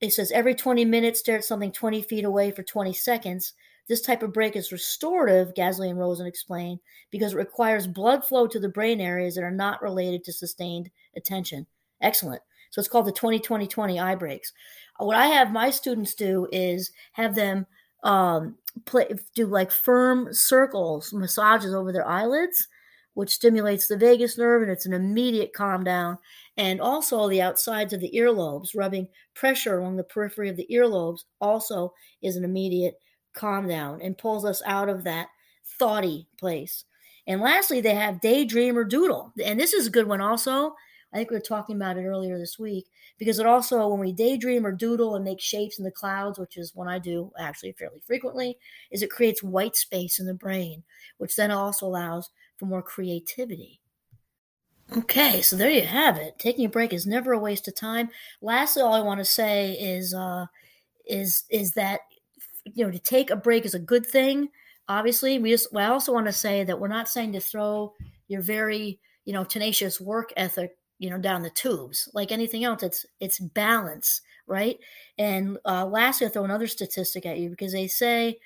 it 0.00 0.12
says 0.12 0.32
every 0.32 0.54
20 0.54 0.84
minutes 0.86 1.20
stare 1.20 1.38
at 1.38 1.44
something 1.44 1.72
20 1.72 2.02
feet 2.02 2.24
away 2.24 2.50
for 2.50 2.62
20 2.62 2.92
seconds. 2.94 3.52
This 3.86 4.00
type 4.00 4.22
of 4.22 4.32
break 4.32 4.54
is 4.54 4.72
restorative, 4.72 5.54
Gazzaley 5.54 5.90
and 5.90 5.98
Rosen 5.98 6.26
explain, 6.26 6.78
because 7.10 7.32
it 7.32 7.38
requires 7.38 7.86
blood 7.86 8.24
flow 8.24 8.46
to 8.46 8.60
the 8.60 8.68
brain 8.68 9.00
areas 9.00 9.34
that 9.34 9.44
are 9.44 9.50
not 9.50 9.82
related 9.82 10.24
to 10.24 10.32
sustained 10.32 10.90
attention. 11.16 11.66
Excellent. 12.00 12.42
So 12.70 12.80
it's 12.80 12.88
called 12.88 13.06
the 13.06 13.12
20 13.12 13.38
20 13.40 13.66
20 13.66 14.00
eye 14.00 14.14
breaks 14.14 14.52
what 14.98 15.16
I 15.16 15.26
have 15.26 15.52
my 15.52 15.70
students 15.70 16.14
do 16.14 16.48
is 16.52 16.90
have 17.12 17.34
them 17.34 17.66
um, 18.04 18.56
play, 18.84 19.08
do 19.34 19.46
like 19.46 19.70
firm 19.70 20.32
circles, 20.32 21.12
massages 21.12 21.72
over 21.72 21.92
their 21.92 22.06
eyelids, 22.06 22.68
which 23.14 23.30
stimulates 23.30 23.86
the 23.86 23.96
vagus 23.96 24.38
nerve 24.38 24.62
and 24.62 24.70
it's 24.70 24.86
an 24.86 24.92
immediate 24.92 25.52
calm 25.52 25.84
down. 25.84 26.18
And 26.56 26.80
also 26.80 27.28
the 27.28 27.42
outsides 27.42 27.92
of 27.92 28.00
the 28.00 28.12
earlobes, 28.14 28.76
rubbing 28.76 29.08
pressure 29.34 29.78
along 29.78 29.96
the 29.96 30.04
periphery 30.04 30.48
of 30.48 30.56
the 30.56 30.68
earlobes 30.70 31.20
also 31.40 31.92
is 32.22 32.36
an 32.36 32.44
immediate 32.44 32.94
calm 33.34 33.68
down 33.68 34.02
and 34.02 34.18
pulls 34.18 34.44
us 34.44 34.62
out 34.66 34.88
of 34.88 35.04
that 35.04 35.28
thoughty 35.78 36.26
place. 36.38 36.84
And 37.26 37.40
lastly, 37.40 37.80
they 37.80 37.94
have 37.94 38.20
daydream 38.20 38.76
or 38.76 38.84
doodle. 38.84 39.32
And 39.44 39.60
this 39.60 39.74
is 39.74 39.86
a 39.86 39.90
good 39.90 40.08
one 40.08 40.20
also. 40.20 40.74
I 41.12 41.16
think 41.16 41.30
we 41.30 41.36
were 41.36 41.40
talking 41.40 41.76
about 41.76 41.96
it 41.96 42.04
earlier 42.04 42.38
this 42.38 42.58
week 42.58 42.86
because 43.18 43.38
it 43.38 43.46
also, 43.46 43.88
when 43.88 44.00
we 44.00 44.12
daydream 44.12 44.66
or 44.66 44.72
doodle 44.72 45.16
and 45.16 45.24
make 45.24 45.40
shapes 45.40 45.78
in 45.78 45.84
the 45.84 45.90
clouds, 45.90 46.38
which 46.38 46.56
is 46.56 46.74
what 46.74 46.88
I 46.88 46.98
do 46.98 47.32
actually 47.38 47.72
fairly 47.72 48.00
frequently, 48.06 48.58
is 48.90 49.02
it 49.02 49.10
creates 49.10 49.42
white 49.42 49.76
space 49.76 50.18
in 50.18 50.26
the 50.26 50.34
brain, 50.34 50.82
which 51.16 51.36
then 51.36 51.50
also 51.50 51.86
allows 51.86 52.30
for 52.58 52.66
more 52.66 52.82
creativity. 52.82 53.80
Okay, 54.96 55.42
so 55.42 55.54
there 55.54 55.70
you 55.70 55.82
have 55.82 56.16
it. 56.16 56.38
Taking 56.38 56.64
a 56.64 56.70
break 56.70 56.92
is 56.92 57.06
never 57.06 57.32
a 57.32 57.38
waste 57.38 57.68
of 57.68 57.74
time. 57.74 58.08
Lastly, 58.40 58.82
all 58.82 58.94
I 58.94 59.02
want 59.02 59.20
to 59.20 59.24
say 59.24 59.72
is 59.72 60.14
uh, 60.14 60.46
is 61.06 61.44
is 61.50 61.72
that 61.72 62.00
you 62.64 62.84
know 62.84 62.90
to 62.90 62.98
take 62.98 63.30
a 63.30 63.36
break 63.36 63.66
is 63.66 63.74
a 63.74 63.78
good 63.78 64.06
thing. 64.06 64.48
Obviously, 64.88 65.38
we 65.38 65.50
just. 65.50 65.74
I 65.76 65.84
also 65.84 66.14
want 66.14 66.26
to 66.26 66.32
say 66.32 66.64
that 66.64 66.80
we're 66.80 66.88
not 66.88 67.08
saying 67.08 67.32
to 67.32 67.40
throw 67.40 67.92
your 68.28 68.40
very 68.40 68.98
you 69.26 69.34
know 69.34 69.44
tenacious 69.44 70.00
work 70.00 70.32
ethic 70.38 70.77
you 70.98 71.10
know 71.10 71.18
down 71.18 71.42
the 71.42 71.50
tubes 71.50 72.08
like 72.14 72.32
anything 72.32 72.64
else 72.64 72.82
it's 72.82 73.06
it's 73.20 73.38
balance 73.38 74.22
right? 74.48 74.78
And 75.18 75.58
uh, 75.66 75.84
lastly 75.86 76.26
i'll 76.26 76.32
throw 76.32 76.44
another 76.44 76.66
statistic 76.66 77.26
at 77.26 77.38
you 77.38 77.50
because 77.50 77.72
they 77.72 77.86
say 77.86 78.38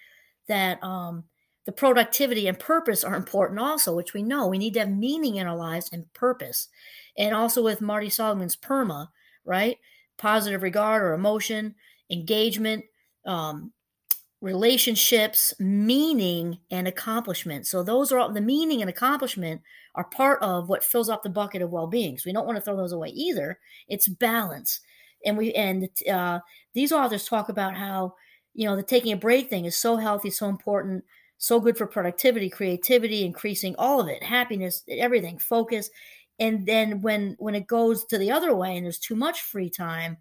that 0.49 0.83
um, 0.83 1.25
the 1.65 1.71
productivity 1.73 2.49
and 2.49 2.59
purpose 2.59 3.05
are 3.05 3.15
important 3.15 3.61
also 3.61 3.95
which 3.95 4.13
we 4.13 4.23
know. 4.23 4.49
We 4.49 4.59
need 4.59 4.75
to 4.75 4.81
have 4.81 4.91
meaning 4.91 5.37
in 5.37 5.47
our 5.47 5.57
lives 5.57 5.91
and 5.93 6.13
purpose. 6.13 6.69
And 7.17 7.35
also 7.35 7.63
with 7.63 7.81
marty 7.81 8.11
seligman's 8.11 8.57
perma 8.57 9.09
right? 9.45 9.79
Positive 10.19 10.63
regard 10.63 11.03
or 11.03 11.15
emotion 11.15 11.75
engagement 12.11 12.85
um, 13.27 13.73
relationships, 14.43 15.55
meaning, 15.61 16.59
and 16.71 16.89
accomplishment. 16.89 17.67
So 17.67 17.83
those 17.83 18.11
are 18.11 18.19
all 18.19 18.33
the 18.33 18.41
meaning 18.41 18.81
and 18.83 18.91
accomplishment 18.91 19.63
are 19.95 20.05
part 20.05 20.43
of 20.43 20.69
what 20.69 20.85
fills 20.85 21.09
up 21.09 21.23
the 21.23 21.31
bucket 21.31 21.63
of 21.63 21.71
well-being. 21.71 22.19
So 22.19 22.25
we 22.27 22.33
don't 22.33 22.47
want 22.47 22.57
to 22.57 22.61
throw 22.61 22.77
those 22.77 22.93
away 22.93 23.09
either. 23.11 23.59
It's 23.89 24.09
balance, 24.09 24.81
and 25.25 25.39
we 25.39 25.53
and 25.55 25.89
uh, 26.11 26.41
these 26.75 26.93
authors 26.93 27.25
talk 27.25 27.49
about 27.49 27.77
how 27.77 28.15
you 28.55 28.67
know 28.67 28.77
the 28.77 28.83
taking 28.83 29.13
a 29.13 29.17
break 29.17 29.49
thing 29.49 29.65
is 29.65 29.77
so 29.77 29.97
healthy, 29.97 30.31
so 30.31 30.49
important, 30.49 31.05
so 31.39 31.61
good 31.61 31.79
for 31.79 31.87
productivity, 31.87 32.51
creativity, 32.51 33.25
increasing 33.25 33.77
all 33.79 34.01
of 34.01 34.09
it, 34.09 34.23
happiness, 34.23 34.83
everything, 34.89 35.39
focus. 35.39 35.89
And 36.41 36.67
then 36.67 37.01
when 37.01 37.37
when 37.39 37.55
it 37.55 37.69
goes 37.69 38.05
to 38.07 38.19
the 38.19 38.33
other 38.33 38.57
way 38.57 38.77
and 38.77 38.85
there's 38.85 38.99
too 38.99 39.15
much 39.15 39.43
free 39.43 39.71
time, 39.71 40.17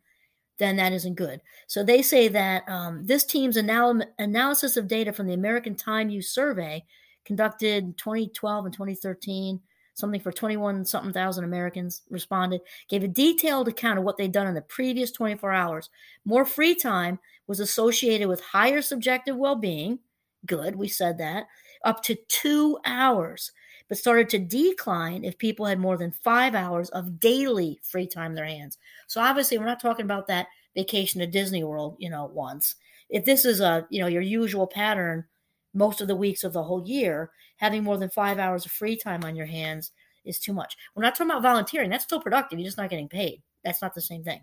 then 0.62 0.76
that 0.76 0.94
isn't 0.94 1.16
good. 1.16 1.42
So 1.66 1.84
they 1.84 2.04
say 2.04 2.28
that 2.28 2.70
um, 2.70 3.04
this 3.04 3.24
team's 3.26 3.58
anal- 3.58 4.06
analysis 4.20 4.78
of 4.78 4.88
data 4.88 5.12
from 5.12 5.26
the 5.26 5.34
American 5.34 5.74
Time 5.74 6.12
Use 6.12 6.30
Survey, 6.30 6.86
conducted 7.26 7.98
2012 7.98 8.66
and 8.66 8.74
2013, 8.74 9.60
something 9.96 10.22
for 10.22 10.32
21 10.32 10.86
something 10.86 11.14
thousand 11.14 11.46
Americans 11.46 12.04
responded, 12.12 12.62
gave 12.90 13.04
a 13.04 13.08
detailed 13.08 13.68
account 13.68 13.98
of 13.98 14.06
what 14.06 14.18
they'd 14.18 14.32
done 14.32 14.46
in 14.46 14.54
the 14.54 14.62
previous 14.62 15.12
24 15.12 15.52
hours. 15.52 15.90
More 16.26 16.46
free 16.46 16.76
time 16.76 17.18
was 17.48 17.60
associated 17.60 18.28
with 18.28 18.42
higher 18.42 18.84
subjective 18.84 19.36
well 19.36 19.56
being. 19.56 19.98
Good, 20.46 20.76
we 20.76 20.88
said 20.88 21.18
that. 21.18 21.48
Up 21.84 22.04
to 22.04 22.16
two 22.28 22.78
hours 22.86 23.52
but 23.92 23.98
started 23.98 24.30
to 24.30 24.40
decline 24.40 25.26
if 25.26 25.38
people 25.38 25.66
had 25.66 25.78
more 25.78 25.98
than 25.98 26.14
five 26.24 26.56
hours 26.56 26.88
of 26.92 27.20
daily 27.20 27.78
free 27.84 28.08
time 28.08 28.32
in 28.32 28.36
their 28.36 28.46
hands. 28.46 28.78
So 29.08 29.20
obviously, 29.20 29.58
we're 29.58 29.66
not 29.66 29.82
talking 29.82 30.06
about 30.06 30.28
that 30.28 30.48
vacation 30.74 31.20
to 31.20 31.28
Disney 31.28 31.66
World, 31.66 31.98
you 32.00 32.10
know, 32.10 32.32
once. 32.34 32.76
If 33.10 33.26
this 33.26 33.44
is 33.44 33.60
a, 33.60 33.86
you 33.90 34.00
know, 34.00 34.08
your 34.08 34.22
usual 34.22 34.66
pattern 34.66 35.26
most 35.74 36.00
of 36.00 36.08
the 36.08 36.16
weeks 36.16 36.46
of 36.46 36.54
the 36.54 36.64
whole 36.64 36.88
year, 36.88 37.32
having 37.58 37.84
more 37.84 37.98
than 37.98 38.10
five 38.10 38.40
hours 38.40 38.66
of 38.66 38.72
free 38.72 38.96
time 38.96 39.26
on 39.26 39.36
your 39.36 39.46
hands 39.46 39.92
is 40.24 40.40
too 40.40 40.54
much. 40.54 40.78
We're 40.96 41.04
not 41.04 41.16
talking 41.16 41.30
about 41.30 41.44
volunteering. 41.44 41.90
That's 41.90 42.06
still 42.06 42.22
productive. 42.22 42.60
You're 42.60 42.68
just 42.68 42.78
not 42.78 42.90
getting 42.90 43.10
paid. 43.10 43.42
That's 43.66 43.82
not 43.82 43.94
the 43.94 44.00
same 44.00 44.24
thing. 44.24 44.42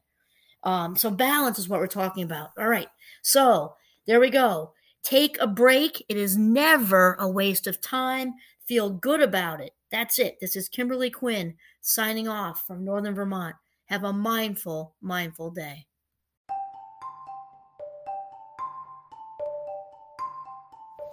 Um, 0.63 0.95
so 0.95 1.11
balance 1.11 1.59
is 1.59 1.71
what 1.71 1.81
we're 1.81 1.87
talking 1.87 2.25
about. 2.25 2.51
All 2.59 2.69
right. 2.69 2.89
So 3.23 3.77
there 4.07 4.21
we 4.21 4.29
go. 4.29 4.75
Take 5.03 5.39
a 5.41 5.47
break. 5.47 6.05
It 6.11 6.19
is 6.19 6.37
never 6.37 7.15
a 7.15 7.27
waste 7.27 7.67
of 7.67 7.81
time. 7.81 8.35
Feel 8.69 8.91
good 8.91 9.23
about 9.23 9.63
it. 9.63 9.73
That's 9.91 10.19
it. 10.19 10.37
This 10.43 10.55
is 10.55 10.69
Kimberly 10.69 11.09
Quinn 11.09 11.55
signing 11.81 12.29
off 12.29 12.67
from 12.67 12.85
Northern 12.85 13.15
Vermont. 13.15 13.57
Have 13.87 14.05
a 14.05 14.13
mindful, 14.13 14.95
mindful 15.01 15.53
day. 15.53 15.87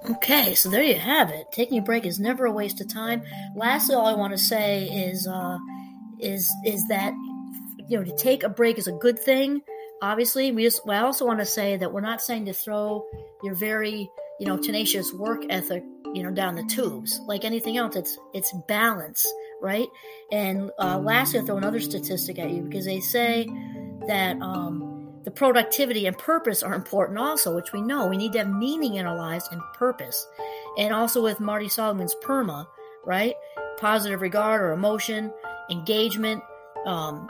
Okay, 0.09 0.53
so 0.53 0.69
there 0.69 0.83
you 0.83 0.95
have 0.95 1.29
it. 1.29 1.45
Taking 1.53 1.77
a 1.77 1.81
break 1.81 2.05
is 2.05 2.19
never 2.19 2.45
a 2.45 2.51
waste 2.51 2.81
of 2.81 2.89
time. 2.89 3.23
Lastly, 3.55 3.95
all 3.95 4.05
I 4.05 4.13
want 4.13 4.33
to 4.33 4.37
say 4.37 4.83
is 4.83 5.25
uh, 5.25 5.57
is 6.19 6.51
is 6.65 6.85
that 6.89 7.13
you 7.87 7.97
know 7.97 8.03
to 8.03 8.15
take 8.17 8.43
a 8.43 8.49
break 8.49 8.77
is 8.77 8.87
a 8.87 8.91
good 8.91 9.17
thing. 9.17 9.61
Obviously, 10.01 10.51
we 10.51 10.63
just. 10.63 10.81
I 10.89 10.97
also 10.97 11.25
want 11.25 11.39
to 11.39 11.45
say 11.45 11.77
that 11.77 11.93
we're 11.93 12.01
not 12.01 12.21
saying 12.21 12.45
to 12.47 12.53
throw 12.53 13.05
your 13.43 13.55
very 13.55 14.09
you 14.41 14.45
know 14.45 14.57
tenacious 14.57 15.13
work 15.13 15.43
ethic 15.49 15.83
you 16.15 16.23
know 16.23 16.31
down 16.31 16.55
the 16.55 16.63
tubes. 16.63 17.19
Like 17.27 17.45
anything 17.45 17.77
else 17.77 17.95
it's 17.95 18.17
it's 18.33 18.53
balance 18.67 19.25
right? 19.61 19.87
And 20.31 20.69
uh, 20.79 20.99
lastly 20.99 21.39
i'll 21.39 21.45
throw 21.45 21.57
another 21.57 21.79
statistic 21.79 22.39
at 22.39 22.51
you 22.51 22.61
because 22.61 22.85
they 22.85 22.99
say 22.99 23.47
that 24.07 24.39
um, 24.41 25.09
the 25.23 25.31
productivity 25.31 26.05
and 26.05 26.15
purpose 26.17 26.61
are 26.61 26.73
important 26.73 27.17
also 27.17 27.55
which 27.55 27.73
we 27.73 27.81
know. 27.81 28.07
We 28.07 28.17
need 28.17 28.33
to 28.33 28.39
have 28.39 28.49
meaning 28.49 28.95
in 28.95 29.05
our 29.05 29.17
lives 29.17 29.47
and 29.51 29.61
purpose. 29.73 30.27
And 30.77 30.93
also 30.93 31.23
with 31.23 31.39
marty 31.39 31.69
seligman's 31.69 32.15
perma 32.23 32.67
right? 33.05 33.35
Positive 33.77 34.21
regard 34.21 34.61
or 34.61 34.71
emotion 34.71 35.31
engagement 35.69 36.43
um, 36.85 37.29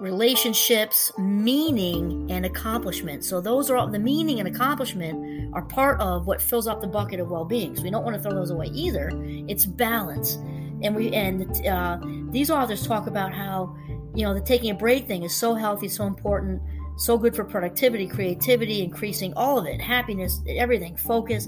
relationships, 0.00 1.12
meaning, 1.18 2.30
and 2.30 2.44
accomplishment. 2.44 3.24
So 3.24 3.40
those 3.40 3.70
are 3.70 3.76
all 3.76 3.86
the 3.86 3.98
meaning 3.98 4.40
and 4.40 4.48
accomplishment 4.48 5.54
are 5.54 5.62
part 5.62 6.00
of 6.00 6.26
what 6.26 6.42
fills 6.42 6.66
up 6.66 6.80
the 6.80 6.86
bucket 6.86 7.20
of 7.20 7.30
well-being. 7.30 7.76
So 7.76 7.82
we 7.82 7.90
don't 7.90 8.04
want 8.04 8.16
to 8.16 8.22
throw 8.22 8.32
those 8.32 8.50
away 8.50 8.66
either. 8.66 9.10
It's 9.14 9.64
balance, 9.64 10.34
and 10.82 10.94
we 10.94 11.12
and 11.12 11.66
uh, 11.66 11.98
these 12.30 12.50
authors 12.50 12.86
talk 12.86 13.06
about 13.06 13.32
how 13.32 13.76
you 14.14 14.24
know 14.24 14.34
the 14.34 14.40
taking 14.40 14.70
a 14.70 14.74
break 14.74 15.06
thing 15.06 15.22
is 15.22 15.34
so 15.34 15.54
healthy, 15.54 15.88
so 15.88 16.06
important, 16.06 16.60
so 16.96 17.16
good 17.16 17.34
for 17.34 17.44
productivity, 17.44 18.06
creativity, 18.06 18.82
increasing 18.82 19.32
all 19.34 19.58
of 19.58 19.66
it, 19.66 19.80
happiness, 19.80 20.40
everything, 20.48 20.96
focus. 20.96 21.46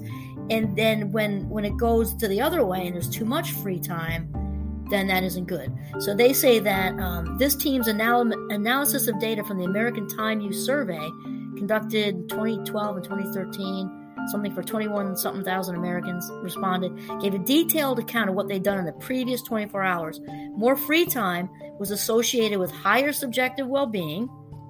And 0.51 0.77
then 0.77 1.11
when 1.11 1.49
when 1.49 1.65
it 1.65 1.77
goes 1.77 2.15
to 2.15 2.29
the 2.29 2.41
other 2.41 2.65
way 2.65 2.87
and 2.87 2.95
there's 2.95 3.11
too 3.11 3.25
much 3.25 3.53
free 3.53 3.81
time 3.81 4.33
then 4.91 5.07
that 5.09 5.23
isn't 5.23 5.47
good. 5.47 5.73
So 5.99 6.15
they 6.15 6.33
say 6.33 6.59
that 6.61 6.99
um, 6.99 7.39
this 7.39 7.55
team's 7.55 7.89
anal- 7.89 8.33
analysis 8.51 9.09
of 9.09 9.19
data 9.21 9.43
from 9.45 9.59
the 9.59 9.65
American 9.65 10.09
Time 10.09 10.41
Use 10.41 10.65
Survey, 10.65 11.11
conducted 11.57 12.29
2012 12.29 12.97
and 12.97 13.05
2013, 13.05 14.07
something 14.29 14.55
for 14.55 14.63
21 14.63 15.17
something 15.17 15.45
thousand 15.45 15.77
Americans 15.77 16.31
responded, 16.43 16.93
gave 17.21 17.35
a 17.35 17.39
detailed 17.39 17.99
account 17.99 18.29
of 18.29 18.35
what 18.35 18.49
they'd 18.49 18.63
done 18.63 18.79
in 18.79 18.85
the 18.85 18.93
previous 18.93 19.43
24 19.43 19.83
hours. 19.83 20.21
More 20.57 20.77
free 20.77 21.07
time 21.07 21.49
was 21.79 21.91
associated 21.91 22.59
with 22.59 22.71
higher 22.71 23.13
subjective 23.13 23.67
well 23.67 23.87
being. 23.87 24.29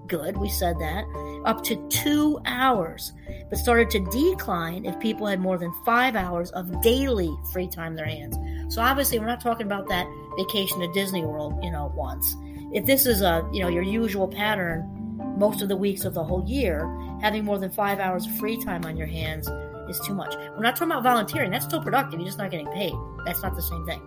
Good, 0.09 0.37
we 0.37 0.48
said 0.48 0.79
that. 0.79 1.05
Up 1.44 1.64
to 1.64 1.88
two 1.88 2.40
hours, 2.46 3.12
but 3.48 3.59
started 3.59 3.90
to 3.90 4.00
decline 4.11 4.85
if 4.85 4.98
people 5.00 5.26
had 5.26 5.40
more 5.40 5.59
than 5.59 5.72
five 5.85 6.14
hours 6.14 6.50
of 6.52 6.81
daily 6.81 7.35
free 7.52 7.68
time 7.68 7.92
in 7.92 7.96
their 7.96 8.07
hands. 8.07 8.37
So 8.68 8.83
obviously, 8.83 9.18
we're 9.18 9.26
not 9.26 9.40
talking 9.40 9.66
about 9.66 9.88
that 9.88 10.07
vacation 10.37 10.81
to 10.81 10.92
Disney 10.92 11.24
World, 11.24 11.59
you 11.62 11.70
know, 11.70 11.92
once. 11.94 12.37
If 12.72 12.85
this 12.85 13.07
is 13.07 13.22
a, 13.22 13.48
you 13.52 13.62
know, 13.62 13.68
your 13.68 13.83
usual 13.83 14.29
pattern 14.29 14.92
most 15.38 15.62
of 15.62 15.68
the 15.68 15.76
weeks 15.76 16.05
of 16.05 16.14
the 16.14 16.24
whole 16.24 16.44
year, 16.46 16.88
having 17.20 17.44
more 17.44 17.59
than 17.59 17.70
five 17.70 17.98
hours 18.00 18.26
of 18.26 18.37
free 18.37 18.62
time 18.62 18.85
on 18.85 18.96
your 18.96 19.07
hands 19.07 19.48
is 19.88 20.00
too 20.00 20.14
much. 20.14 20.35
We're 20.35 20.62
not 20.62 20.76
talking 20.76 20.90
about 20.90 21.02
volunteering. 21.02 21.50
That's 21.50 21.64
still 21.64 21.83
productive. 21.83 22.18
You're 22.18 22.26
just 22.26 22.38
not 22.38 22.50
getting 22.50 22.70
paid. 22.72 22.94
That's 23.24 23.42
not 23.42 23.55
the 23.55 23.62
same 23.62 23.87
thing. 23.87 24.02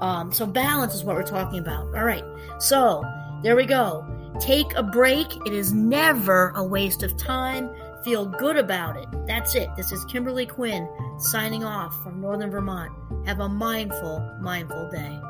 Um, 0.00 0.32
so 0.32 0.46
balance 0.46 0.94
is 0.94 1.04
what 1.04 1.16
we're 1.16 1.22
talking 1.24 1.58
about. 1.58 1.86
All 1.94 2.04
right. 2.04 2.24
So 2.60 3.04
there 3.42 3.56
we 3.56 3.66
go. 3.66 4.06
Take 4.40 4.72
a 4.76 4.82
break. 4.82 5.26
It 5.46 5.52
is 5.52 5.72
never 5.72 6.52
a 6.54 6.62
waste 6.62 7.02
of 7.02 7.16
time. 7.16 7.68
Feel 8.04 8.26
good 8.26 8.56
about 8.56 8.96
it. 8.96 9.08
That's 9.26 9.54
it. 9.54 9.68
This 9.76 9.92
is 9.92 10.04
Kimberly 10.04 10.46
Quinn 10.46 10.88
signing 11.18 11.64
off 11.64 12.00
from 12.02 12.20
Northern 12.20 12.50
Vermont. 12.50 12.92
Have 13.26 13.40
a 13.40 13.48
mindful, 13.48 14.20
mindful 14.40 14.88
day. 14.90 15.20